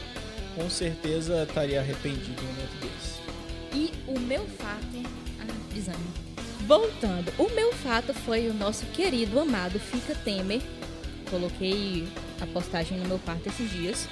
[0.57, 3.19] com certeza estaria arrependido um momento desse.
[3.73, 5.03] E o meu fato.
[5.39, 6.03] Ah, desame.
[6.65, 10.61] Voltando, o meu fato foi o nosso querido, amado Fica Temer.
[11.29, 12.07] Coloquei
[12.41, 14.07] a postagem no meu quarto esses dias.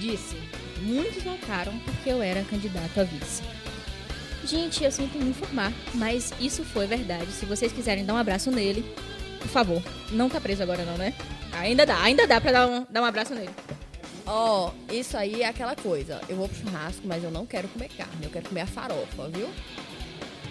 [0.00, 0.36] Disse:
[0.80, 3.42] muitos votaram porque eu era candidato a vice.
[4.44, 7.30] Gente, eu sinto me informar, mas isso foi verdade.
[7.32, 8.84] Se vocês quiserem dar um abraço nele,
[9.38, 9.82] por favor.
[10.10, 11.14] Não tá preso agora não, né?
[11.52, 13.50] Ainda dá, ainda dá pra dar um, dar um abraço nele.
[14.26, 16.20] Ó, oh, isso aí é aquela coisa.
[16.28, 18.24] Eu vou pro churrasco, mas eu não quero comer carne.
[18.24, 19.48] Eu quero comer a farofa, viu?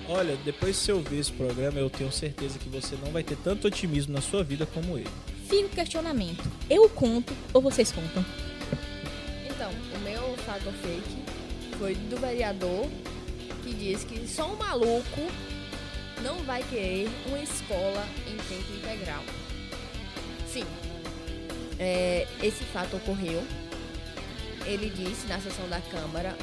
[0.08, 3.38] Olha, depois de você ouvir esse programa, eu tenho certeza que você não vai ter
[3.38, 5.10] tanto otimismo na sua vida como ele.
[5.48, 6.44] Fica o questionamento.
[6.70, 8.24] Eu conto ou vocês contam?
[9.50, 11.24] Então, o meu fato fake
[11.80, 12.88] foi do vereador
[13.64, 15.22] que diz que só um maluco
[16.22, 19.24] não vai querer uma escola em tempo integral.
[20.52, 20.66] Sim,
[21.80, 23.44] é, esse fato ocorreu.
[24.66, 26.36] Ele disse na sessão da Câmara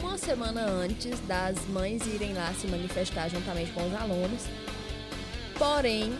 [0.00, 4.42] uma semana antes das mães irem lá se manifestar juntamente com os alunos.
[5.56, 6.16] Porém,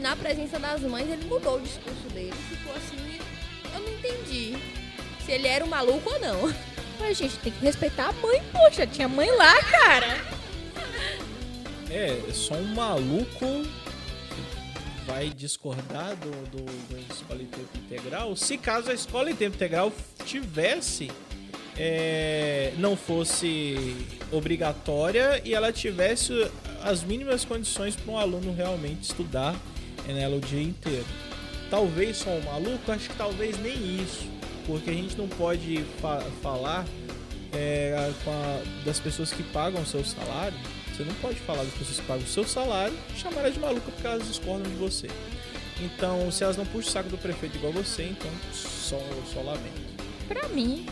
[0.00, 2.34] na presença das mães, ele mudou o discurso dele.
[2.48, 3.18] Ficou assim,
[3.74, 4.56] eu não entendi
[5.24, 6.54] se ele era um maluco ou não.
[7.00, 10.38] Mas, gente, tem que respeitar a mãe, poxa, tinha mãe lá, cara.
[11.90, 13.46] É, só um maluco
[15.06, 16.98] vai discordar do, do, do
[17.98, 19.92] integral se caso a escola em tempo integral
[20.24, 21.10] tivesse
[21.76, 23.96] é, não fosse
[24.32, 26.50] obrigatória e ela tivesse
[26.82, 29.54] as mínimas condições para um aluno realmente estudar
[30.06, 31.06] nela o dia inteiro.
[31.70, 34.26] Talvez só um maluco, acho que talvez nem isso,
[34.66, 36.86] porque a gente não pode fa falar
[37.52, 40.58] é, a, das pessoas que pagam o seu salário.
[40.92, 43.90] Você não pode falar das pessoas que pagam o seu salário e chamar de maluca
[43.92, 45.08] porque elas discordam de você.
[45.80, 49.00] Então, se elas não puxam o saco do prefeito igual você, então só,
[49.32, 49.80] só lamento.
[50.26, 50.86] Pra mim,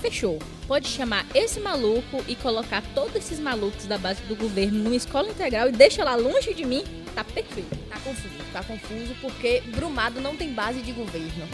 [0.00, 0.38] fechou.
[0.66, 5.28] Pode chamar esse maluco e colocar todos esses malucos da base do governo numa escola
[5.28, 6.84] integral e deixa lá longe de mim,
[7.14, 7.76] tá perfeito.
[7.88, 11.48] Tá confuso, tá confuso porque Brumado não tem base de governo.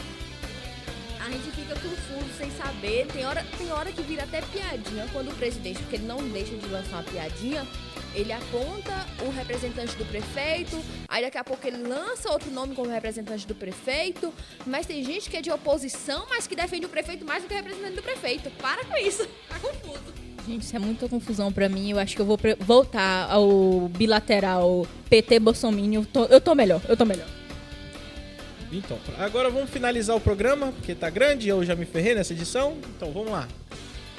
[1.29, 3.07] A gente fica confuso sem saber.
[3.13, 6.57] Tem hora, tem hora que vira até piadinha quando o presidente, porque ele não deixa
[6.57, 7.67] de lançar uma piadinha,
[8.15, 12.91] ele aponta o representante do prefeito, aí daqui a pouco ele lança outro nome como
[12.91, 14.33] representante do prefeito,
[14.67, 17.53] mas tem gente que é de oposição, mas que defende o prefeito mais do que
[17.53, 18.51] o representante do prefeito.
[18.53, 20.15] Para com isso, tá confuso.
[20.47, 21.91] Gente, isso é muita confusão para mim.
[21.91, 25.93] Eu acho que eu vou voltar ao bilateral PT Bolsonaro.
[25.93, 27.38] Eu tô, eu tô melhor, eu tô melhor.
[28.71, 32.77] Então, agora vamos finalizar o programa, porque tá grande, eu já me ferrei nessa edição.
[32.97, 33.49] Então, vamos lá.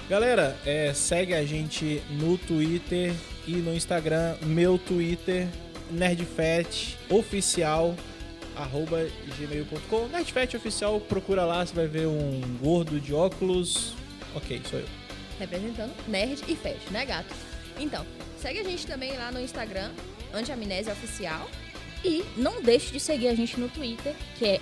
[0.09, 3.13] Galera, é, segue a gente no Twitter
[3.47, 5.47] e no Instagram, meu Twitter,
[5.91, 7.95] nerdfet oficial
[8.59, 13.93] arroba gmail.com nerdfet oficial, procura lá, você vai ver um gordo de óculos.
[14.35, 14.85] Ok, sou eu.
[15.39, 17.33] Representando Nerd e Fet, né, gato?
[17.79, 18.05] Então,
[18.37, 19.91] segue a gente também lá no Instagram,
[20.33, 21.49] Antiamnésia Oficial.
[22.03, 24.61] E não deixe de seguir a gente no Twitter, que é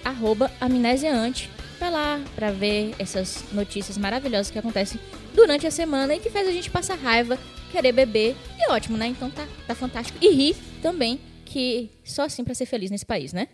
[0.60, 1.50] amnesiaante.
[1.80, 5.00] Vai lá pra ver essas notícias maravilhosas que acontecem
[5.36, 7.38] durante a semana e que faz a gente passar raiva,
[7.72, 8.36] querer beber.
[8.58, 9.08] E ótimo, né?
[9.08, 10.18] Então tá, tá fantástico.
[10.20, 13.48] E rir também, que só assim pra ser feliz nesse país, né?